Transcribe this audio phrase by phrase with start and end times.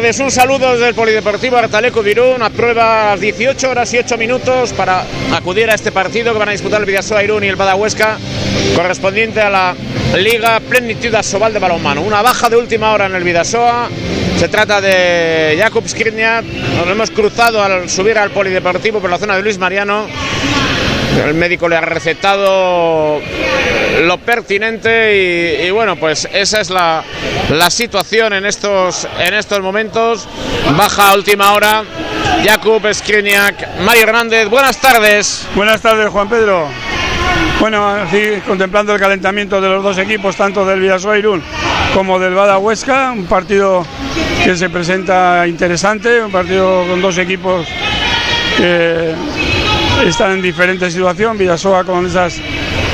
[0.00, 2.42] tardes, un saludo desde el Polideportivo Artaleco Virún.
[2.42, 6.52] A prueba 18 horas y 8 minutos para acudir a este partido que van a
[6.52, 8.16] disputar el Vidasoa Irún y el Badahuesca,
[8.74, 9.74] correspondiente a la
[10.16, 12.00] Liga Plenitud Asobal de Balonmano.
[12.00, 13.90] Una baja de última hora en el Vidasoa.
[14.38, 16.44] Se trata de Jakub Skriniar.
[16.44, 20.06] Nos hemos cruzado al subir al Polideportivo por la zona de Luis Mariano.
[21.18, 23.20] El médico le ha recetado
[24.02, 27.02] lo pertinente y, bueno, pues esa es la,
[27.50, 30.28] la, situación en estos, en estos momentos.
[30.76, 31.84] Baja a última hora.
[32.44, 35.46] Jakub Skriniak, Mario Hernández, buenas tardes.
[35.54, 36.68] Buenas tardes, Juan Pedro.
[37.60, 37.94] Bueno,
[38.46, 41.42] contemplando el calentamiento de los dos equipos, tanto del Vidasoa Irún
[41.94, 43.84] como del Bada Huesca, un partido
[44.44, 47.66] que se presenta interesante, un partido con dos equipos
[48.56, 49.14] que
[50.04, 51.36] están en diferente situación.
[51.36, 52.40] Vidasoa con esas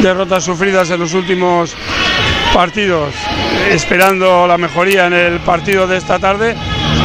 [0.00, 1.74] derrotas sufridas en los últimos
[2.52, 3.14] partidos,
[3.70, 6.56] esperando la mejoría en el partido de esta tarde.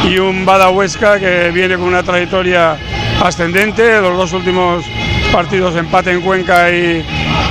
[0.08, 2.76] Y un Bada Huesca que viene con una trayectoria
[3.22, 4.00] ascendente.
[4.00, 4.84] Los dos últimos
[5.32, 7.04] partidos, empate en Cuenca y,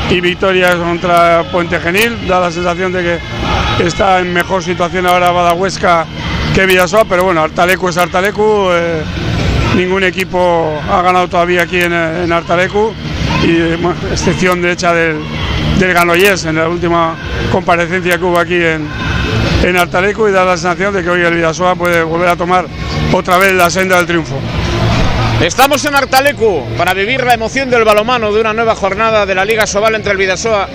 [0.09, 2.27] y victorias contra Puente Genil.
[2.27, 6.05] Da la sensación de que está en mejor situación ahora Bada Huesca
[6.53, 8.69] que Vidasoa, pero bueno, Artalecu es Artalecu.
[8.71, 9.03] Eh,
[9.75, 12.93] ningún equipo ha ganado todavía aquí en, en Artalecu,
[13.43, 15.17] y, bueno, excepción de hecha del,
[15.79, 17.15] del Ganoyes en la última
[17.51, 18.87] comparecencia que hubo aquí en,
[19.63, 22.65] en Artalecu y da la sensación de que hoy el Vidasoa puede volver a tomar
[23.11, 24.35] otra vez la senda del triunfo.
[25.41, 29.43] Estamos en Artalecu para vivir la emoción del balomano de una nueva jornada de la
[29.43, 30.69] Liga Sobal entre el Vidasoa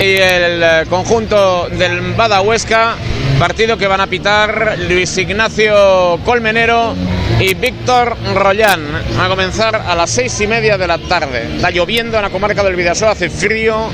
[0.00, 2.94] y el conjunto del Bada Huesca.
[3.40, 6.94] Partido que van a pitar Luis Ignacio Colmenero
[7.40, 8.80] y Víctor Rollán.
[9.18, 11.56] Va a comenzar a las seis y media de la tarde.
[11.56, 13.90] Está lloviendo en la comarca del Vidasoa, hace frío.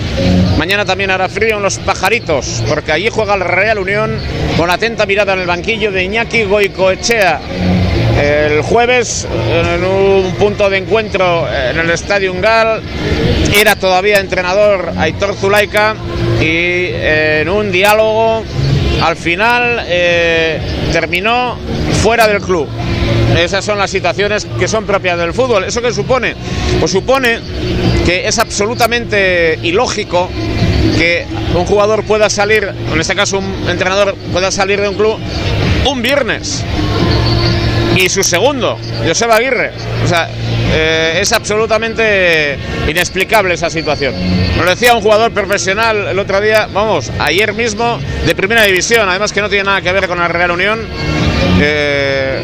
[0.58, 4.18] Mañana también hará frío en los pajaritos, porque allí juega el Real Unión
[4.56, 7.40] con atenta mirada en el banquillo de Iñaki Goicoechea.
[8.20, 12.82] El jueves, en un punto de encuentro en el Estadio Ungal,
[13.54, 15.94] era todavía entrenador Aitor Zulaika
[16.40, 18.42] y en un diálogo
[19.02, 20.60] al final eh,
[20.92, 21.56] terminó
[22.02, 22.68] fuera del club.
[23.36, 25.64] Esas son las situaciones que son propias del fútbol.
[25.64, 26.34] ¿Eso qué supone?
[26.80, 27.38] Pues supone
[28.04, 30.28] que es absolutamente ilógico
[30.96, 31.24] que
[31.54, 35.16] un jugador pueda salir, en este caso un entrenador pueda salir de un club
[35.86, 36.64] un viernes
[37.96, 39.72] y su segundo, Joseba Aguirre.
[40.04, 40.28] O sea,
[40.70, 44.14] eh, es absolutamente inexplicable esa situación.
[44.56, 49.32] Nos decía un jugador profesional el otro día, vamos, ayer mismo, de primera división, además
[49.32, 50.80] que no tiene nada que ver con la Real Unión.
[51.60, 52.42] Eh,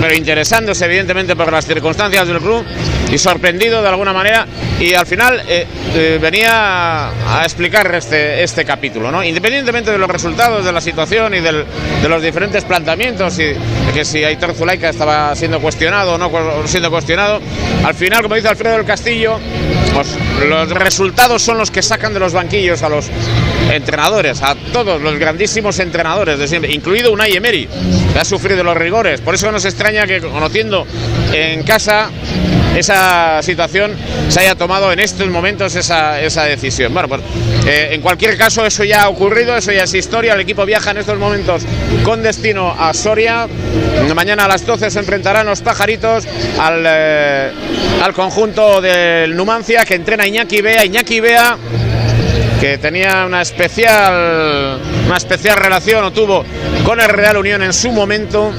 [0.00, 2.64] pero interesándose evidentemente por las circunstancias del club
[3.12, 4.46] y sorprendido de alguna manera
[4.80, 5.64] y al final eh,
[5.94, 9.22] eh, venía a explicar este, este capítulo, ¿no?
[9.22, 11.64] independientemente de los resultados, de la situación y del,
[12.02, 16.30] de los diferentes planteamientos y de que si Aitor Zulaika estaba siendo cuestionado o no
[16.66, 17.40] siendo cuestionado,
[17.84, 19.38] al final, como dice Alfredo del Castillo,
[19.94, 20.16] pues
[20.48, 23.06] los resultados son los que sacan de los banquillos a los
[23.70, 27.68] entrenadores, a todos los grandísimos entrenadores de siempre, incluido Unai Emery,
[28.12, 29.20] que ha sufrido los rigores.
[29.20, 30.86] Por eso nos extraña que conociendo
[31.32, 32.10] en casa
[32.76, 33.92] esa situación
[34.28, 36.92] se haya tomado en estos momentos esa, esa decisión.
[36.92, 37.20] Bueno, pues
[37.66, 40.34] eh, en cualquier caso eso ya ha ocurrido, eso ya es historia.
[40.34, 41.62] El equipo viaja en estos momentos
[42.04, 43.46] con destino a Soria.
[44.14, 46.24] Mañana a las 12 se enfrentarán los pajaritos
[46.58, 47.50] al, eh,
[48.02, 50.84] al conjunto del Numancia que entrena Iñaki Bea.
[50.84, 51.56] Iñaki Bea
[52.60, 56.44] que tenía una especial una especial relación o tuvo
[56.84, 58.52] con el Real Unión en su momento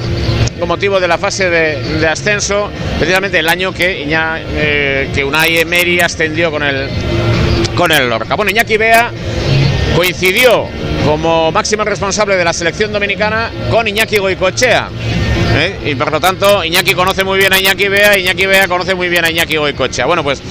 [0.58, 5.58] con motivo de la fase de, ascenso, precisamente el año que, Iña, eh, que Unai
[5.58, 6.88] Emery ascendió con el,
[7.76, 8.36] con el Lorca.
[8.36, 9.10] Bueno, Iñaki Bea
[9.96, 10.68] coincidió
[11.04, 14.88] como máximo responsable de la selección dominicana con Iñaki Goicochea.
[15.54, 15.78] ¿Eh?
[15.86, 19.08] Y por lo tanto, Iñaki conoce muy bien a Iñaki Bea, Iñaki Bea conoce muy
[19.08, 20.06] bien a Iñaki Goicochea.
[20.06, 20.42] Bueno, pues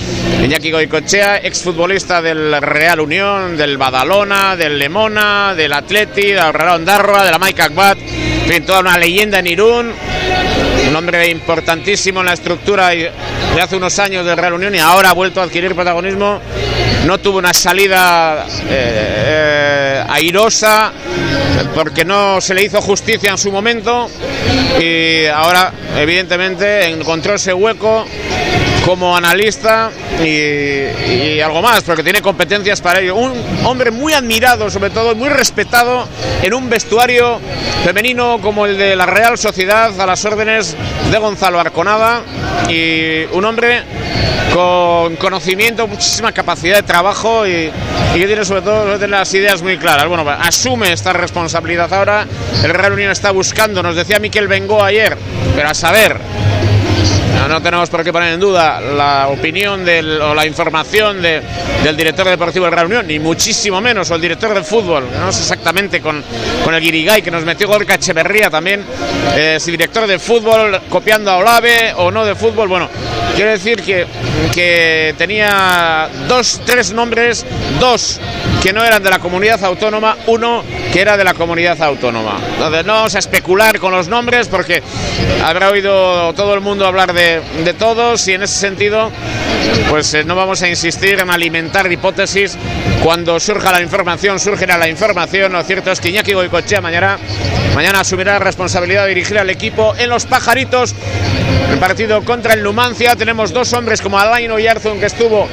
[0.44, 7.24] Iñaki Goicochea, exfutbolista del Real Unión, del Badalona, del Lemona, del Atleti, del Real Ondarroa,
[7.24, 7.98] de la Maica Akbat,
[8.50, 9.94] en toda una leyenda en Irún,
[10.94, 13.10] un hombre importantísimo en la estructura de
[13.60, 16.40] hace unos años del Real Unión y ahora ha vuelto a adquirir protagonismo.
[17.08, 20.92] No tuvo una salida eh, eh, airosa
[21.74, 24.08] porque no se le hizo justicia en su momento
[24.80, 28.06] y ahora evidentemente encontró ese hueco
[28.86, 29.92] como analista
[30.22, 33.16] y, y, algo más, porque tiene competencias para ello.
[33.16, 33.34] Un
[33.64, 36.08] hombre muy admirado, sobre todo, muy respetado
[36.42, 37.40] en un vestuario
[37.84, 40.76] femenino como el de la Real Sociedad, a las órdenes
[41.12, 42.22] de Gonzalo Arconada,
[42.70, 43.84] y un hombre
[44.54, 47.72] con conocimiento, muchísima capacidad de trabajo y,
[48.14, 50.08] que tiene sobre todo las ideas muy claras.
[50.08, 52.28] Bueno, asume esta responsabilidad ahora.
[52.64, 55.18] El Real Unión está buscando, nos decía Miquel Bengo ayer,
[55.56, 56.18] pero a saber,
[57.48, 59.86] no, tenemos por qué poner en duda la opinión
[60.22, 64.54] o la información del director deportivo del Real Unión, ni muchísimo menos, o el director
[64.54, 66.24] de fútbol, no sé exactamente con,
[66.64, 68.84] con el Guirigay que nos metió Gorka Echeverría también,
[69.36, 72.90] eh, si director de fútbol copiando a Olave o no de fútbol, bueno,
[73.36, 74.06] quiero decir que,
[74.52, 77.46] que tenía dos, tres nombres,
[77.80, 78.20] dos
[78.62, 82.40] que no eran de la comunidad autónoma, uno que era de la comunidad autónoma.
[82.54, 84.82] Entonces no vamos a especular con los nombres porque
[85.44, 89.12] habrá oído todo el mundo hablar de, de todos y en ese sentido
[89.90, 92.58] pues eh, no vamos a insistir en alimentar hipótesis
[93.04, 95.52] cuando surja la información, surgirá la información.
[95.52, 97.18] Lo cierto es que Iñaki Goicochea mañana,
[97.76, 100.96] mañana asumirá la responsabilidad de dirigir al equipo en los pajaritos.
[101.70, 103.16] El partido contra el Numancia.
[103.16, 105.48] Tenemos dos hombres como Alain Oyarzun que estuvo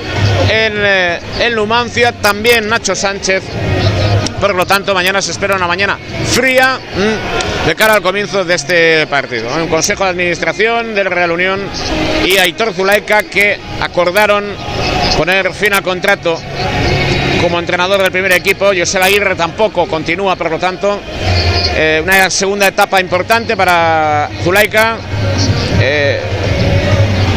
[0.49, 1.21] en eh,
[1.55, 2.13] Numancia.
[2.13, 3.43] También Nacho Sánchez.
[4.41, 8.55] Por lo tanto, mañana se espera una mañana fría mm, de cara al comienzo de
[8.55, 9.55] este partido.
[9.55, 11.61] Un consejo de administración del Real Unión
[12.25, 14.47] y Aitor Zulaika que acordaron
[15.19, 16.41] poner fin al contrato
[17.43, 18.71] como entrenador del primer equipo.
[18.75, 21.01] José Aguirre tampoco continúa, por lo tanto,
[21.77, 24.97] eh, una segunda etapa importante para Zulaika.
[25.83, 26.21] Eh,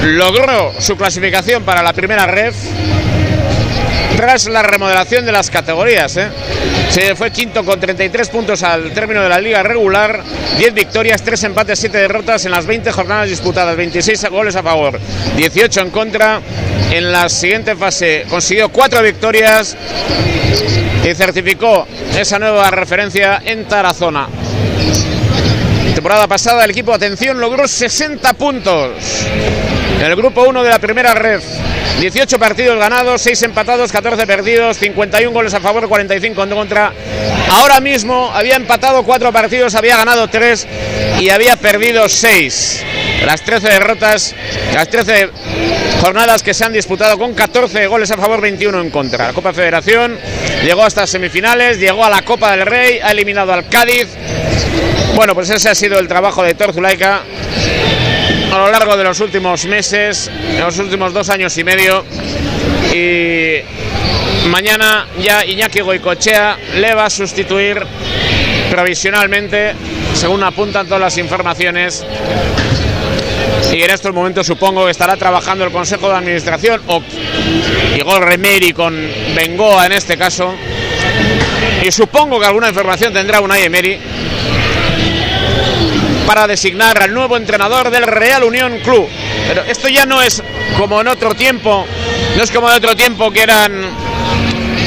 [0.03, 2.53] logró su clasificación para la primera red
[4.17, 6.17] tras la remodelación de las categorías.
[6.17, 6.29] ¿eh?
[6.89, 10.23] Se fue quinto con 33 puntos al término de la liga regular,
[10.57, 14.99] 10 victorias, 3 empates, 7 derrotas en las 20 jornadas disputadas, 26 goles a favor,
[15.35, 16.41] 18 en contra.
[16.91, 19.75] En la siguiente fase consiguió 4 victorias
[21.03, 24.27] y certificó esa nueva referencia en Tarazona.
[25.95, 28.91] Temporada pasada el equipo, atención, logró 60 puntos
[30.01, 31.41] el grupo 1 de la primera red.
[31.99, 36.91] 18 partidos ganados, 6 empatados, 14 perdidos, 51 goles a favor, 45 en contra.
[37.49, 40.67] Ahora mismo había empatado 4 partidos, había ganado 3
[41.19, 42.83] y había perdido 6.
[43.25, 44.35] Las 13 derrotas,
[44.73, 45.29] las 13
[46.01, 49.27] jornadas que se han disputado con 14 goles a favor, 21 en contra.
[49.27, 50.17] La Copa Federación
[50.65, 54.09] llegó hasta semifinales, llegó a la Copa del Rey, ha eliminado al Cádiz.
[55.15, 57.21] Bueno, pues ese ha sido el trabajo de Torzulaika
[58.53, 62.05] a lo largo de los últimos meses, en los últimos dos años y medio.
[62.93, 63.57] Y
[64.47, 67.83] mañana ya Iñaki Goicochea le va a sustituir
[68.69, 69.73] provisionalmente,
[70.13, 72.05] según apuntan todas las informaciones.
[73.73, 77.01] Y en estos momentos supongo que estará trabajando el Consejo de Administración o
[77.97, 78.95] Igor Remeri con
[79.35, 80.53] Bengoa en este caso.
[81.83, 83.97] Y supongo que alguna información tendrá una Emery
[86.25, 89.09] para designar al nuevo entrenador del Real Unión Club.
[89.47, 90.43] Pero esto ya no es
[90.77, 91.85] como en otro tiempo,
[92.35, 93.89] no es como en otro tiempo que eran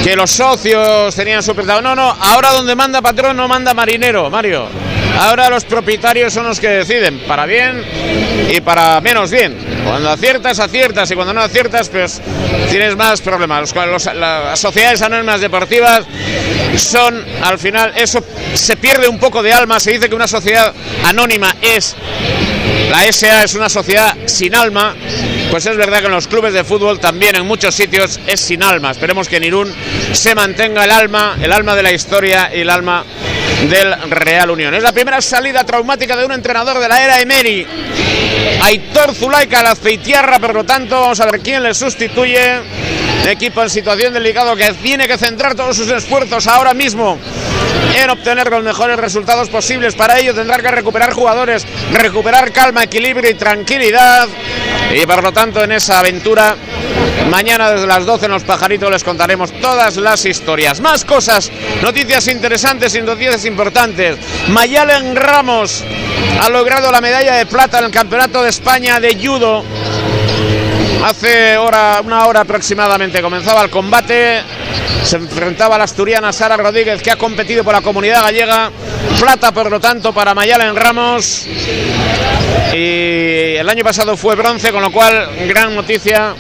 [0.03, 4.69] que los socios tenían su No, no, ahora donde manda patrón no manda marinero, Mario.
[5.19, 7.83] Ahora los propietarios son los que deciden, para bien
[8.51, 9.57] y para menos bien.
[9.85, 12.21] Cuando aciertas, aciertas y cuando no aciertas, pues
[12.71, 13.75] tienes más problemas.
[14.15, 16.05] las sociedades anónimas deportivas
[16.77, 18.23] son, al final, eso
[18.55, 19.81] se pierde un poco de alma.
[19.81, 20.73] Se dice que una sociedad
[21.05, 21.97] anónima es,
[22.91, 24.95] la SA es una sociedad sin alma.
[25.51, 28.63] Pues es verdad que en los clubes de fútbol también en muchos sitios es sin
[28.63, 28.91] alma.
[28.91, 29.73] Esperemos que en Irún
[30.13, 33.05] se mantenga el alma, el alma de la historia y el alma
[33.69, 34.75] del Real Unión.
[34.75, 37.67] Es la primera salida traumática de un entrenador de la era Emery.
[38.63, 42.61] Aitor Zulaika, la aceitierra, por lo tanto, vamos a ver quién le sustituye.
[43.27, 47.19] equipo en situación delicada que tiene que centrar todos sus esfuerzos ahora mismo
[47.95, 49.95] en obtener los mejores resultados posibles.
[49.95, 54.29] Para ello tendrá que recuperar jugadores, recuperar calma, equilibrio y tranquilidad.
[54.95, 56.57] Y por lo tanto, en esa aventura
[57.31, 60.81] Mañana desde las 12 en Los Pajaritos les contaremos todas las historias.
[60.81, 61.51] Más cosas,
[61.83, 64.17] noticias interesantes y noticias importantes.
[64.49, 65.85] Mayalen Ramos
[66.41, 69.65] ha logrado la medalla de plata en el Campeonato de España de Judo.
[71.05, 74.43] Hace hora, una hora aproximadamente comenzaba el combate.
[75.03, 78.71] Se enfrentaba a la asturiana Sara Rodríguez, que ha competido por la comunidad gallega.
[79.21, 81.47] Plata, por lo tanto, para Mayalen Ramos.
[82.73, 86.35] Y el año pasado fue bronce, con lo cual, gran noticia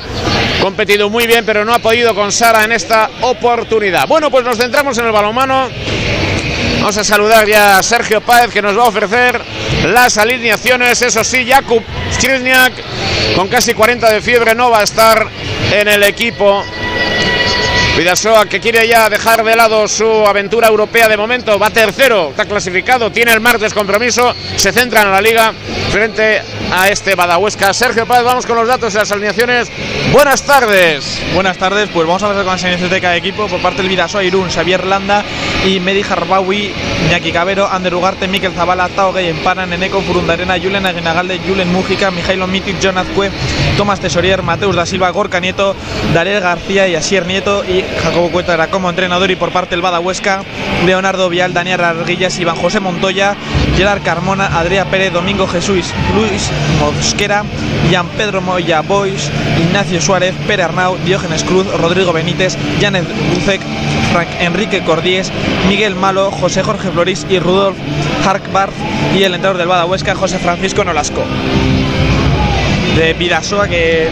[0.66, 4.08] competido muy bien, pero no ha podido con Sara en esta oportunidad.
[4.08, 5.68] Bueno, pues nos centramos en el balonmano.
[6.80, 9.40] Vamos a saludar ya a Sergio Páez que nos va a ofrecer
[9.85, 11.00] las alineaciones.
[11.02, 12.73] Eso sí, Jakub Skriniak
[13.37, 15.28] con casi 40 de fiebre no va a estar
[15.70, 16.64] en el equipo
[17.96, 22.44] Vidasoa que quiere ya dejar de lado su aventura europea de momento, va tercero, está
[22.44, 25.54] clasificado, tiene el martes compromiso, se centra en la liga
[25.90, 27.72] frente a este Badahuesca.
[27.72, 29.70] Sergio Paz, vamos con los datos y las alineaciones.
[30.12, 31.22] Buenas tardes.
[31.32, 33.46] Buenas tardes, pues vamos a ver con las alineaciones de cada equipo.
[33.46, 35.24] Por parte del Vidasoa, Irún, Xavier Landa
[35.64, 36.74] y Medi Harbawi,
[37.06, 42.10] Iñaki Cabero, Ander Ugarte, Miquel Zabala, Tao Gay, Empana, Neneco, Furundarena, Julen Aguinagalde, Julen Mújica,
[42.10, 43.30] Mijailo Mitic, John Azcue,
[43.78, 45.74] Tomás Tesorier, Mateus da Silva, Gorka Nieto,
[46.12, 50.00] Darel García y Asier Nieto y Jacobo Cuétara como entrenador y por parte del Bada
[50.00, 50.43] Huesca,
[50.85, 53.37] Leonardo Vial, Daniel Arguillas, Iván José Montoya,
[53.76, 56.50] Gerard Carmona, Adrián Pérez, Domingo Jesús, Luis
[56.81, 57.45] Mosquera,
[57.90, 63.61] Jan Pedro Moya Boys, Ignacio Suárez, Pere Arnau, Diógenes Cruz, Rodrigo Benítez, Janet Bucek,
[64.12, 65.31] Frank Enrique Cordíes,
[65.69, 67.76] Miguel Malo, José Jorge Floris y Rudolf
[68.25, 68.75] Harkbarth
[69.14, 71.23] y el entrenador del Bada Huesca, José Francisco Nolasco.
[72.97, 74.09] De Vidasoa que,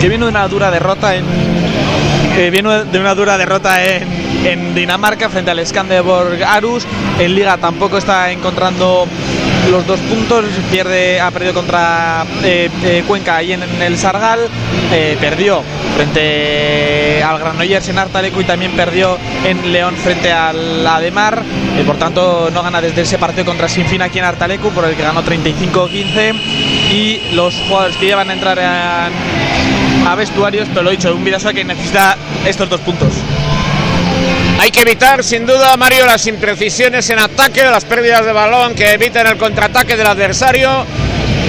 [0.00, 1.24] que viene de una dura derrota en
[2.50, 6.86] viene de una dura derrota en, Dinamarca frente al Skanderborg Arus.
[7.18, 9.06] En Liga tampoco está encontrando
[9.70, 10.44] los dos puntos.
[10.70, 14.38] Pierde, ha perdido contra eh, eh, Cuenca ahí en, el Sargal.
[14.92, 15.62] Eh, perdió
[15.96, 21.42] frente al Granollers en Artaleco y también perdió en León frente al Ademar.
[21.84, 25.02] Por tanto, no gana desde ese partido contra Sinfín aquí en Artalecu, por el que
[25.02, 26.34] ganó 35-15.
[26.90, 29.08] Y los jugadores que llevan a entrar a,
[30.08, 33.12] a vestuarios, pero lo he dicho, un Vidasoa que necesita estos dos puntos.
[34.60, 38.92] Hay que evitar, sin duda, Mario, las imprecisiones en ataque, las pérdidas de balón que
[38.92, 40.84] eviten el contraataque del adversario,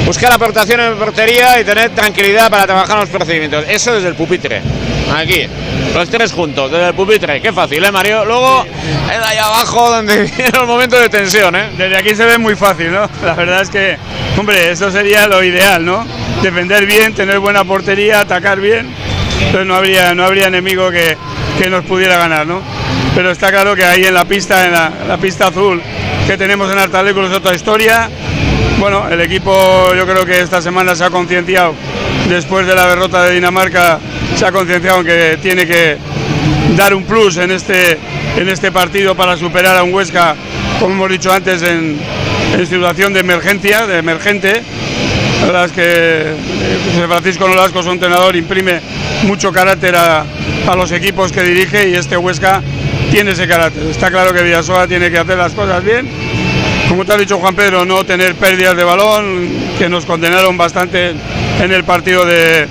[0.05, 3.65] buscar aportación en portería y tener tranquilidad para trabajar los procedimientos.
[3.67, 4.61] Eso desde el pupitre.
[5.15, 5.47] Aquí,
[5.93, 7.41] los tres juntos, desde el pupitre.
[7.41, 8.25] Qué fácil, ¿eh, Mario?
[8.25, 11.69] Luego, es ahí abajo donde viene el momento de tensión, ¿eh?
[11.77, 13.09] Desde aquí se ve muy fácil, ¿no?
[13.23, 13.97] La verdad es que,
[14.37, 16.05] hombre, eso sería lo ideal, ¿no?
[16.41, 18.87] Defender bien, tener buena portería, atacar bien.
[19.39, 21.17] Entonces no habría, no habría enemigo que,
[21.57, 22.61] que nos pudiera ganar, ¿no?
[23.15, 25.81] Pero está claro que ahí en la pista, en la, pista azul
[26.25, 28.09] que tenemos en Artaleco es otra historia.
[28.79, 31.73] Bueno, el equipo yo creo que esta semana se ha concienciado,
[32.29, 33.99] después de la derrota de Dinamarca,
[34.37, 35.97] se ha concienciado en que tiene que
[36.77, 37.97] dar un plus en este,
[38.37, 40.35] en este partido para superar a un Huesca,
[40.79, 41.99] como hemos dicho antes, en,
[42.57, 44.63] en situación de emergencia, de emergente.
[45.39, 48.81] La verdad es que eh, José Francisco Nolasco, su entrenador, imprime
[49.23, 50.25] mucho carácter a,
[50.75, 52.61] los equipos que dirige y este Huesca
[53.09, 53.83] tiene ese carácter.
[53.87, 56.07] Está claro que Villasoa tiene que hacer las cosas bien.
[56.87, 61.13] Como te ha dicho Juan Pedro, no tener pérdidas de balón, que nos condenaron bastante
[61.59, 62.67] en el partido de,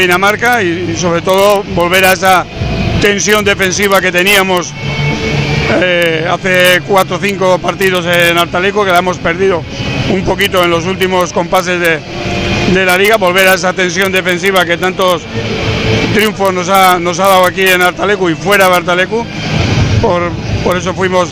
[0.00, 2.46] Dinamarca y, sobre todo volver a esa
[3.00, 4.72] tensión defensiva que teníamos
[5.80, 9.62] eh, hace cuatro o cinco partidos en Artaleco, que la hemos perdido
[10.12, 11.98] un poquito en los últimos compases de,
[12.72, 15.22] de la liga, volver a esa tensión defensiva que tantos
[16.14, 19.24] triunfos nos ha, nos ha dado aquí en Artalecu y fuera de Artalecu.
[20.02, 20.30] Por,
[20.62, 21.30] por eso fuimos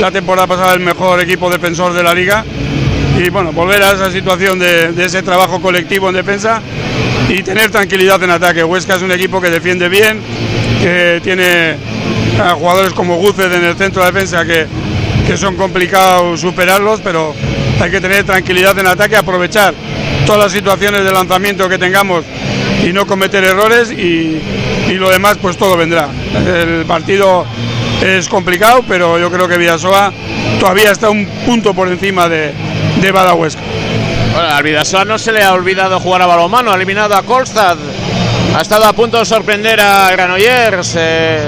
[0.00, 2.44] la temporada pasada el mejor equipo defensor de la liga.
[3.18, 6.62] Y bueno, volver a esa situación de, de ese trabajo colectivo en defensa
[7.28, 8.62] y tener tranquilidad en ataque.
[8.62, 10.20] Huesca es un equipo que defiende bien,
[10.80, 11.76] que tiene
[12.40, 14.66] a jugadores como Guzed en el centro de defensa que,
[15.26, 17.34] que son complicados superarlos, pero
[17.80, 19.74] hay que tener tranquilidad en ataque, aprovechar
[20.26, 22.24] todas las situaciones de lanzamiento que tengamos
[22.84, 24.40] y no cometer errores y,
[24.88, 26.08] y, lo demás pues todo vendrá.
[26.46, 27.46] El partido
[28.02, 30.12] es complicado, pero yo creo que Vidasoa
[30.60, 32.52] todavía está un punto por encima de,
[33.00, 33.62] de Badahuesca.
[34.34, 37.76] Bueno, al Vidasoa no se le ha olvidado jugar a balonmano, ha eliminado a Kolstad.
[38.54, 41.42] Ha estado a punto de sorprender a Granollers, eh,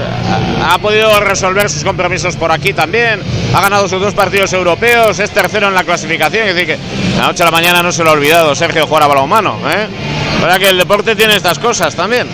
[0.61, 3.23] ha podido resolver sus compromisos por aquí también,
[3.55, 6.79] ha ganado sus dos partidos europeos, es tercero en la clasificación, es decir que
[7.17, 9.57] la noche a la mañana no se lo ha olvidado Sergio jugar a balonmano.
[9.71, 9.87] ¿eh?
[10.41, 12.27] ¿Verdad que el deporte tiene estas cosas también?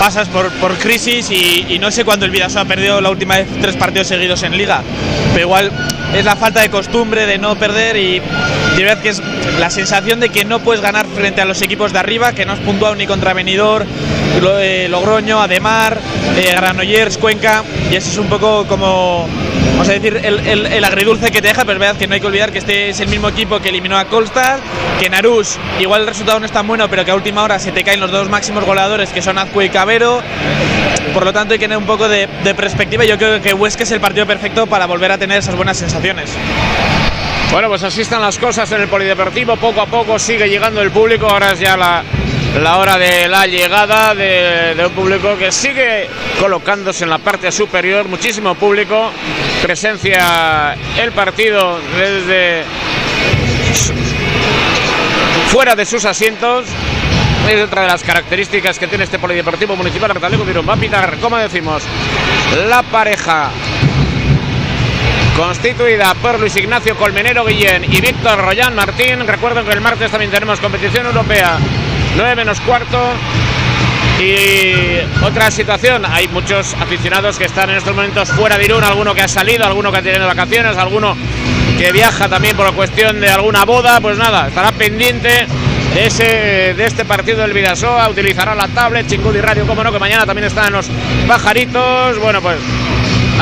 [0.00, 3.46] Pasas por, por crisis y, no sé cuándo el Vidasoa ha perdido la última vez
[3.60, 4.82] tres partidos seguidos en liga,
[5.34, 5.70] pero igual
[6.16, 9.22] es la falta de costumbre de no perder y de verdad que es
[9.58, 12.52] la sensación de que no puedes ganar frente a los equipos de arriba, que no
[12.52, 13.86] has puntuado ni contra Benidorm,
[14.58, 15.98] eh, Logroño, Ademar,
[16.38, 19.28] eh, Granollers, Cuenca, y eso es un poco como,
[19.80, 22.12] vamos a decir, el, el, el, agridulce que te deja, pero es verdad que no
[22.12, 24.58] hay que olvidar que este es el mismo equipo que eliminó a Colstad,
[25.00, 27.72] que Narús, igual el resultado no es tan bueno, pero que a última hora se
[27.72, 30.22] te caen los dos máximos goleadores, que son Azcue y Cabero,
[31.14, 33.84] por lo tanto hay que tener un poco de, de perspectiva, yo creo que Huesca
[33.84, 36.30] es el partido perfecto para volver a tener esas buenas sensaciones.
[37.50, 39.56] Bueno, pues así están las cosas en el Polideportivo.
[39.56, 41.26] Poco a poco sigue llegando el público.
[41.26, 42.04] Ahora es ya la,
[42.62, 46.08] la hora de la llegada de, de, un público que sigue
[46.38, 48.06] colocándose en la parte superior.
[48.06, 49.10] Muchísimo público.
[49.62, 52.64] Presencia el partido desde
[55.48, 56.66] fuera de sus asientos.
[57.48, 60.68] es otra de las características que tiene este polideportivo municipal Artaleco Virón.
[60.68, 61.82] Va a pitar, como decimos,
[62.68, 63.50] la pareja
[65.36, 69.26] constituida por Luis Ignacio Colmenero Guillén y Víctor Royán Martín.
[69.26, 71.58] Recuerden que el martes también tenemos competición europea,
[72.16, 72.98] 9 menos cuarto.
[74.20, 79.14] Y otra situación, hay muchos aficionados que están en estos momentos fuera de Irún, alguno
[79.14, 81.16] que ha salido, alguno que ha tenido vacaciones, alguno
[81.78, 85.46] que viaja también por cuestión de alguna boda, pues nada, estará pendiente
[85.94, 89.98] de, ese, de este partido del Vidasoa, utilizará la tablet, Chingudi Radio, como no, que
[89.98, 90.90] mañana también están los
[91.26, 92.58] pajaritos, bueno, pues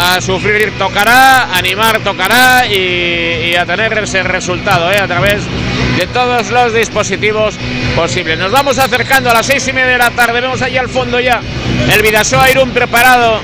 [0.00, 4.99] a sufrir tocará, animar tocará y, a tener ese resultado ¿eh?
[4.99, 5.43] a través
[5.97, 7.59] de todos los dispositivos
[7.97, 8.38] posibles.
[8.38, 11.18] Nos vamos acercando a las seis y media de la tarde, vemos allí al fondo
[11.18, 11.40] ya
[11.92, 13.40] el Vidasoa Irún preparado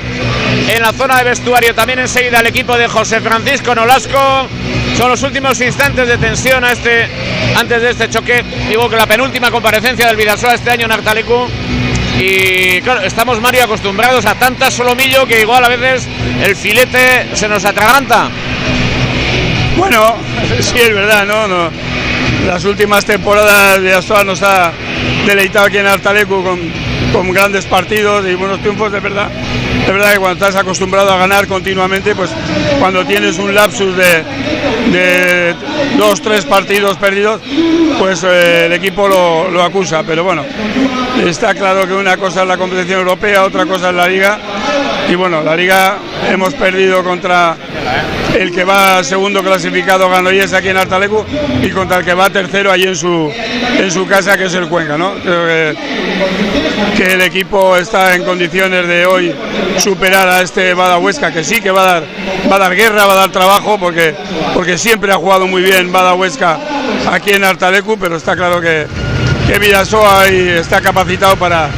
[0.69, 4.49] en la zona de vestuario, también enseguida el equipo de José Francisco Nolasco.
[4.97, 7.09] Son los últimos instantes de tensión a este,
[7.57, 8.45] antes de este choque.
[8.69, 11.49] Digo que la penúltima comparecencia del Vidasoa este año en Artalecu
[12.19, 16.09] y claro, estamos Mario acostumbrados a tanta solomillo que igual a veces
[16.43, 18.29] el filete se nos atraganta.
[19.77, 20.17] Bueno,
[20.61, 21.71] sí es verdad, ¿no?
[22.47, 24.73] Las últimas temporadas Vidasoa nos ha
[25.27, 26.61] deleitado aquí en Artalecu con,
[27.13, 29.31] con grandes partidos y buenos triunfos, de verdad.
[29.87, 32.31] De verdad que cuando estás acostumbrado a ganar continuamente, pues
[32.79, 34.23] cuando tienes un lapsus de,
[34.95, 35.55] de
[35.99, 37.41] dos, tres partidos perdidos,
[37.99, 40.03] pues eh, el equipo lo, lo acusa.
[40.05, 40.45] Pero bueno,
[41.27, 44.39] está claro que una cosa es la competición europea, otra cosa es la liga.
[45.09, 45.99] Y bueno, la liga
[46.29, 47.57] hemos perdido contra
[48.39, 51.25] el que va segundo clasificado Ganoyes aquí en Artalecu
[51.63, 53.31] y contra el que va tercero allí en su
[53.79, 55.15] en su casa que es el Cuenca, ¿no?
[55.15, 55.77] Creo que,
[56.97, 59.35] que el equipo está en condiciones de hoy
[59.79, 62.05] superar a este Bada Huesca, que sí que va a dar
[62.51, 64.15] va a dar guerra, va a dar trabajo porque
[64.55, 66.59] porque siempre ha jugado muy bien Bada Huesca
[67.11, 68.87] aquí en Artalecu, pero está claro que
[69.47, 71.69] que Vidasoa ahí está capacitado para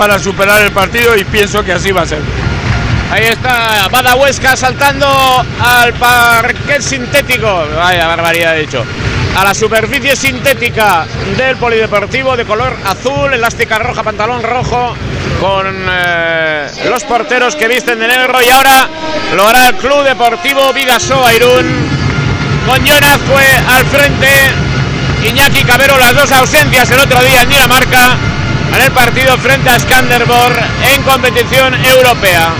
[0.00, 2.22] para superar el partido y pienso que así va a ser.
[3.12, 5.06] Ahí está Bada Huesca saltando
[5.62, 7.66] al parquet sintético.
[7.76, 8.82] Vaya barbaridad, he dicho.
[9.36, 11.04] A la superficie sintética
[11.36, 14.94] del polideportivo de color azul, elástica roja, pantalón rojo,
[15.38, 18.42] con eh, los porteros que visten de negro.
[18.42, 18.88] Y ahora
[19.36, 21.90] lo hará el Club Deportivo Vidasoa Irún,
[22.66, 24.30] con Jonazue al frente.
[25.28, 28.16] Iñaki Cabero, las dos ausencias el otro día en Dinamarca,
[28.74, 30.56] en el partido frente a Skanderborg
[30.94, 32.52] en competición europea.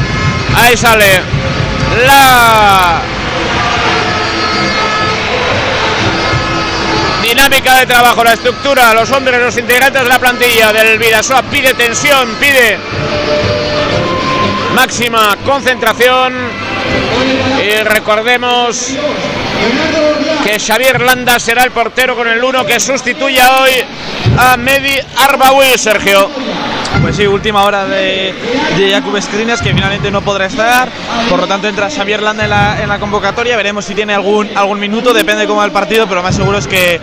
[0.57, 1.20] Ahí sale
[2.07, 3.01] la
[7.23, 11.75] dinámica de trabajo, la estructura, los hombres, los integrantes de la plantilla del Vidasoa pide
[11.75, 12.79] tensión, pide
[14.75, 16.35] máxima concentración
[17.62, 18.88] y recordemos
[20.44, 23.73] que Xavier Landa será el portero con el 1 que sustituye hoy
[24.38, 26.31] a Medi Arbaui, Sergio.
[27.03, 28.35] Pues sí, última hora de,
[28.77, 30.88] de Jakub que finalmente no podrá estar.
[31.29, 32.45] Por lo tanto, entra Xavier Landa
[32.83, 33.57] en la, convocatoria.
[33.57, 36.59] Veremos si tiene algún, algún minuto, depende de cómo va el partido, pero más seguro
[36.59, 37.01] es que,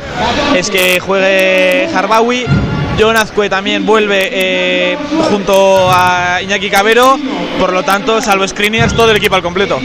[0.55, 2.45] es que juegue Harbawi.
[2.99, 4.97] John Azcue también vuelve eh,
[5.29, 7.19] junto a Iñaki Cabero,
[7.59, 9.79] por lo tanto, salvo Skriniar, todo el equipo al completo.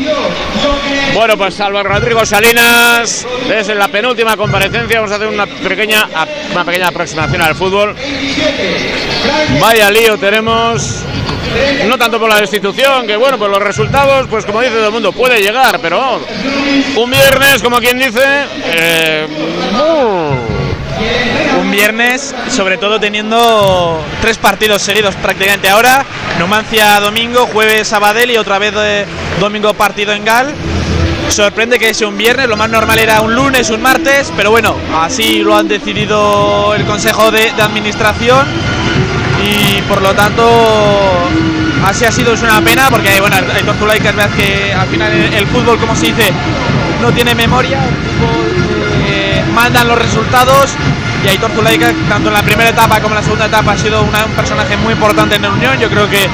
[1.14, 6.08] Bueno, pues salvo Rodrigo Salinas, es en la penúltima comparecencia, vamos a hacer una pequeña,
[6.52, 7.94] una pequeña aproximación al fútbol.
[9.60, 11.04] Vaya lío tenemos,
[11.86, 14.92] no tanto por la destitución, que bueno, pues los resultados, pues como dice todo el
[14.92, 16.20] mundo, puede llegar, pero
[16.96, 19.26] un viernes, como quien dice, eh,
[21.60, 26.04] un viernes, sobre todo teniendo tres partidos seguidos prácticamente ahora.
[26.38, 29.06] Numancia domingo, jueves Sabadell y otra vez eh,
[29.40, 30.54] domingo partido en Gal.
[31.28, 34.76] Sorprende que sea un viernes, lo más normal era un lunes, un martes, pero bueno,
[35.00, 38.46] así lo han decidido el Consejo de, de Administración
[39.42, 40.44] y por lo tanto
[41.86, 45.12] así ha sido, es una pena porque bueno, Aitor Zulaika es verdad que al final
[45.12, 46.30] el, el, fútbol, como se dice,
[47.00, 48.52] no tiene memoria, el fútbol
[49.08, 50.76] eh, mandan los resultados
[51.24, 54.02] y Aitor Zulaika, tanto en la primera etapa como en la segunda etapa, ha sido
[54.02, 55.78] un personaje muy importante en la Unión.
[55.78, 56.24] Yo creo que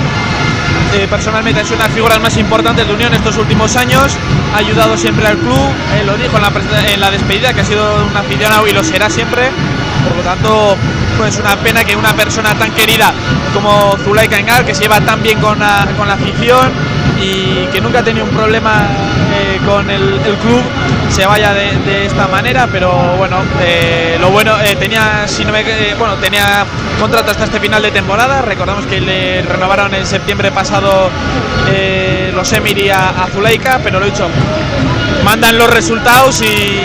[0.94, 4.16] eh, personalmente es una de las figuras más importantes de Unión estos últimos años.
[4.54, 5.58] Ha ayudado siempre al club,
[5.94, 6.52] eh, lo dijo en la,
[6.92, 9.50] en la, despedida, que ha sido un aficionado y lo será siempre.
[10.08, 10.76] Por lo tanto,
[11.18, 13.12] pues una pena que una persona tan querida
[13.52, 16.72] como Zulaika Engal, que se lleva tan bien con la, con la afición
[17.20, 18.86] y que nunca ha tenido un problema
[19.34, 20.62] eh, con el, club,
[21.10, 22.68] se vaya de, esta manera.
[22.70, 25.64] Pero bueno, eh, lo bueno, eh, tenía, si no me,
[25.98, 26.64] bueno, tenía
[26.98, 28.42] contrato hasta este final de temporada.
[28.42, 31.10] Recordamos que le renovaron en septiembre pasado
[32.34, 34.28] los Emiri a, a Zulaika, pero lo he dicho,
[35.24, 36.82] mandan los resultados y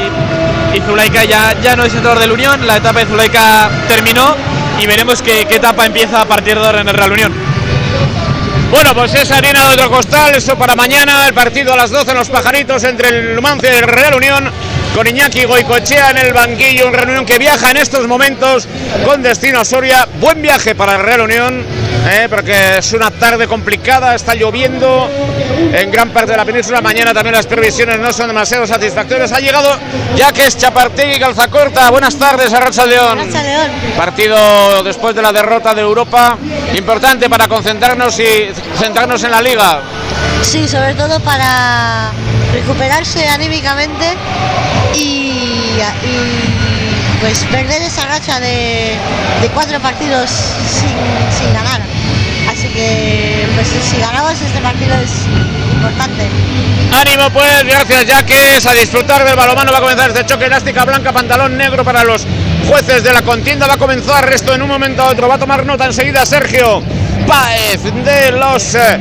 [0.73, 4.35] y Zulaika ya, ya no es entrenador de la Unión, la etapa de Zulaika terminó
[4.79, 7.31] y veremos qué, etapa empieza a partir de ahora en el Real Unión.
[8.73, 12.09] Bueno, pues es harina de otro costal, eso para mañana, el partido a las 12
[12.09, 14.49] en los pajaritos entre el Numancia y el Real Unión
[14.95, 18.67] con Iñaki Goicochea en el banquillo, un reunión que viaja en estos momentos
[19.05, 20.07] con destino a Soria.
[20.19, 21.63] Buen viaje para el Real Unión,
[22.09, 25.07] eh, porque es una tarde complicada, está lloviendo
[25.73, 26.81] en gran parte de la península.
[26.81, 29.31] Mañana también las previsiones no son demasiado satisfactorias.
[29.31, 29.77] Ha llegado
[30.15, 31.89] ya que es Chapartegui Calzacorta.
[31.89, 33.19] Buenas tardes, Arracha León.
[33.19, 33.71] León.
[33.97, 36.37] Partido después de la derrota de Europa,
[36.75, 39.81] importante para concentrarnos y centrarnos en la liga.
[40.41, 42.11] Sí, sobre todo para
[42.53, 44.15] recuperarse anímicamente
[44.93, 45.79] y,
[47.21, 48.97] pues perder esa racha de,
[49.53, 51.81] cuatro partidos sin, ganar.
[52.73, 55.11] Así que pues si ganamos este partido es
[55.75, 56.27] importante.
[56.99, 61.11] Ánimo pues, gracias Jaques, a disfrutar del balomano va a comenzar este choque elástica blanca,
[61.11, 62.25] pantalón negro para los
[62.67, 65.39] jueces de la contienda, va a comenzar esto en un momento a otro, va a
[65.39, 66.81] tomar nota enseguida Sergio
[67.27, 68.99] Páez de los eh,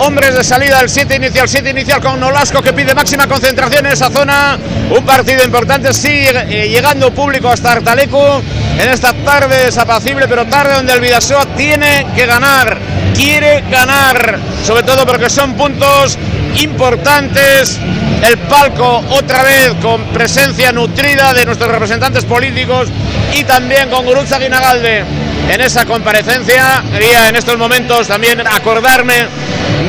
[0.00, 3.92] hombres de salida del 7 inicial, 7 inicial con Nolasco que pide máxima concentración en
[3.92, 4.58] esa zona.
[4.90, 8.42] Un partido importante, sigue eh, llegando público hasta Artaleco
[8.78, 12.78] en esta tarde desapacible, pero tarde donde el Vidasoa tiene que ganar,
[13.16, 16.18] quiere ganar, sobre todo porque son puntos
[16.56, 17.78] importantes.
[18.22, 22.88] El palco otra vez con presencia nutrida de nuestros representantes políticos
[23.34, 25.04] y también con Gurutza Guinagalde
[25.50, 26.82] en esa comparecencia.
[26.92, 29.26] Quería en estos momentos también acordarme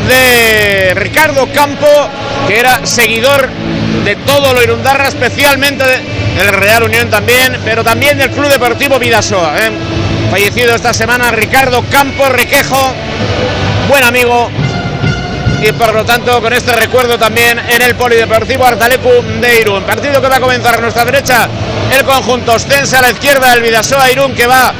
[0.07, 1.87] de Ricardo Campo,
[2.47, 3.49] que era seguidor
[4.03, 5.83] de todo lo Irundarra, especialmente
[6.37, 9.57] del Real Unión también, pero también del Club Deportivo Vidasoa.
[9.57, 9.96] ¿eh?
[10.29, 12.93] Fallecido esta semana Ricardo Campo Riquejo,
[13.87, 14.51] buen amigo.
[15.61, 19.09] Y por lo tanto, con este recuerdo también en el Polideportivo Artalecu
[19.41, 19.83] de Irún.
[19.83, 21.47] Partido que va a comenzar a nuestra derecha,
[21.91, 24.73] el conjunto ostense a la izquierda del Vidasoa Irún, que va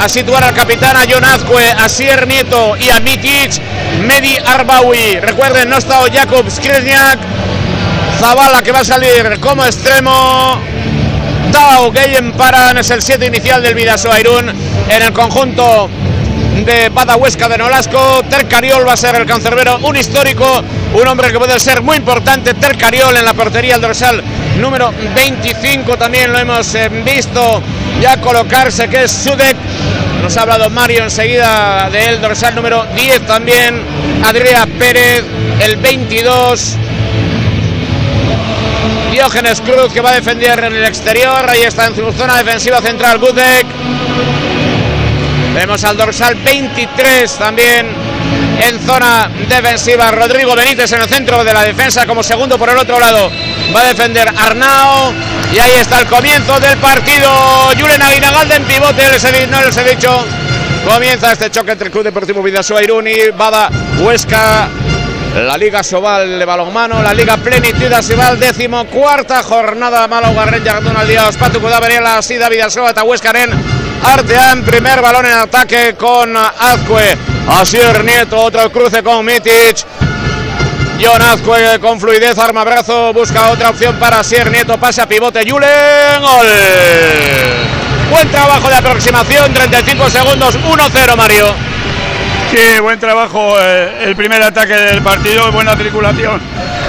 [0.00, 3.60] a situar al capitán, a John Azcue, a Sier Nieto y a Mitic,
[4.06, 5.18] Medi Arbawi.
[5.20, 7.18] Recuerden, no está Jakub Skriniak,
[8.20, 10.62] Zavala que va a salir como extremo.
[11.52, 15.88] Tao Geyen Paran es el 7 inicial del Vidaso Airún en el conjunto
[16.64, 18.22] de Badahuesca de Nolasco.
[18.28, 20.62] Tercariol va a ser el cancerbero, un histórico,
[20.94, 22.54] un hombre que puede ser muy importante.
[22.54, 24.22] Tercariol en la portería, el dorsal
[24.60, 27.62] número 25 también lo hemos eh, visto
[28.00, 29.56] ya colocarse, que es Sudek.
[30.22, 33.82] Nos ha hablado Mario enseguida de él, dorsal número 10 también.
[34.24, 35.24] Adrià Pérez,
[35.60, 36.76] el 22.
[39.12, 41.48] Diógenes Cruz que va a defender en el exterior.
[41.48, 43.66] Ahí está en su zona defensiva central Gudek.
[45.54, 47.86] Vemos al dorsal 23 también
[48.60, 50.10] en zona defensiva.
[50.10, 53.30] Rodrigo Benítez en el centro de la defensa como segundo por el otro lado.
[53.74, 55.12] Va a defender Arnao.
[55.52, 57.30] Y ahí está el comienzo del partido.
[57.78, 59.02] Julen Aguinagalde en pivote.
[59.48, 60.26] no les he dicho.
[60.84, 64.68] Comienza este choque entre el Club Deportivo Vidasoa Irún y Bada Huesca.
[65.34, 71.08] La Liga Sobal de balonmano, la Liga Plenitud Sobal, décimo cuarta jornada Málaga Ranger Donald
[71.08, 73.50] Díaz, Patu la Sida Vidasoa, Tahuescaren,
[74.04, 77.18] Artean, primer balón en ataque con Azcue,
[77.48, 79.78] Asier Nieto, otro cruce con Mitic,
[81.02, 85.40] John Azcue con fluidez, arma brazo, busca otra opción para Asier Nieto, pase a pivote,
[85.50, 86.46] Julen, gol.
[88.08, 91.73] Buen trabajo de aproximación, 35 segundos, 1-0 Mario.
[92.54, 96.40] Sí, buen trabajo eh, el primer ataque del partido, buena circulación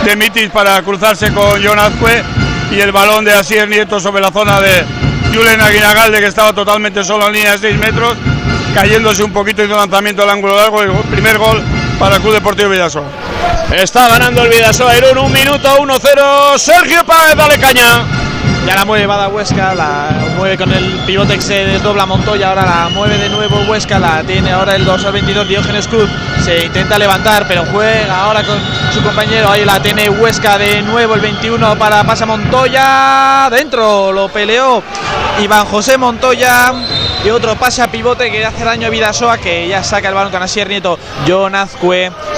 [0.03, 2.21] de Mitis para cruzarse con John Azcue
[2.69, 4.85] y el balón de Asier Nieto sobre la zona de
[5.33, 8.13] Julen Aguinagalde que estaba totalmente solo en línea de 6 metros,
[8.75, 11.63] cayéndose un poquito y un lanzamiento al ángulo largo, el primer gol
[11.97, 13.07] para el Club Deportivo Vidasoa.
[13.71, 18.03] Está ganando el Vidasoa Irún, un minuto 1-0, Sergio Páez, dale caña.
[18.67, 22.65] Ya la mueve Bada Huesca, la mueve con el pivote que se desdobla Montoya, ahora
[22.65, 26.09] la mueve de nuevo Huesca, la tiene ahora el 2 al 22 Diógenes Cruz,
[26.43, 28.57] se intenta levantar, pero juega ahora con
[28.93, 34.29] su compañero, ahí la tiene Huesca de nuevo el 21 para pasa Montoya, dentro lo
[34.29, 34.83] peleó
[35.39, 36.73] Iván José Montoya
[37.25, 40.31] y otro pase a pivote que hace daño a Vidasoa que ya saca el balón
[40.31, 41.53] con Asier Nieto, John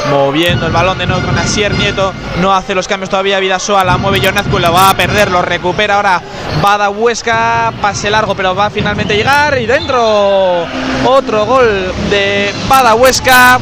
[0.10, 3.98] moviendo el balón de nuevo con Asier Nieto, no hace los cambios todavía Vidasoa, la
[3.98, 6.22] mueve John Azcue, lo va a perder, lo recupera ahora
[6.62, 9.58] Bada Huesca, pase largo, pero va a finalmente llegar.
[9.60, 10.66] Y dentro
[11.06, 13.60] otro gol de Bada Huesca.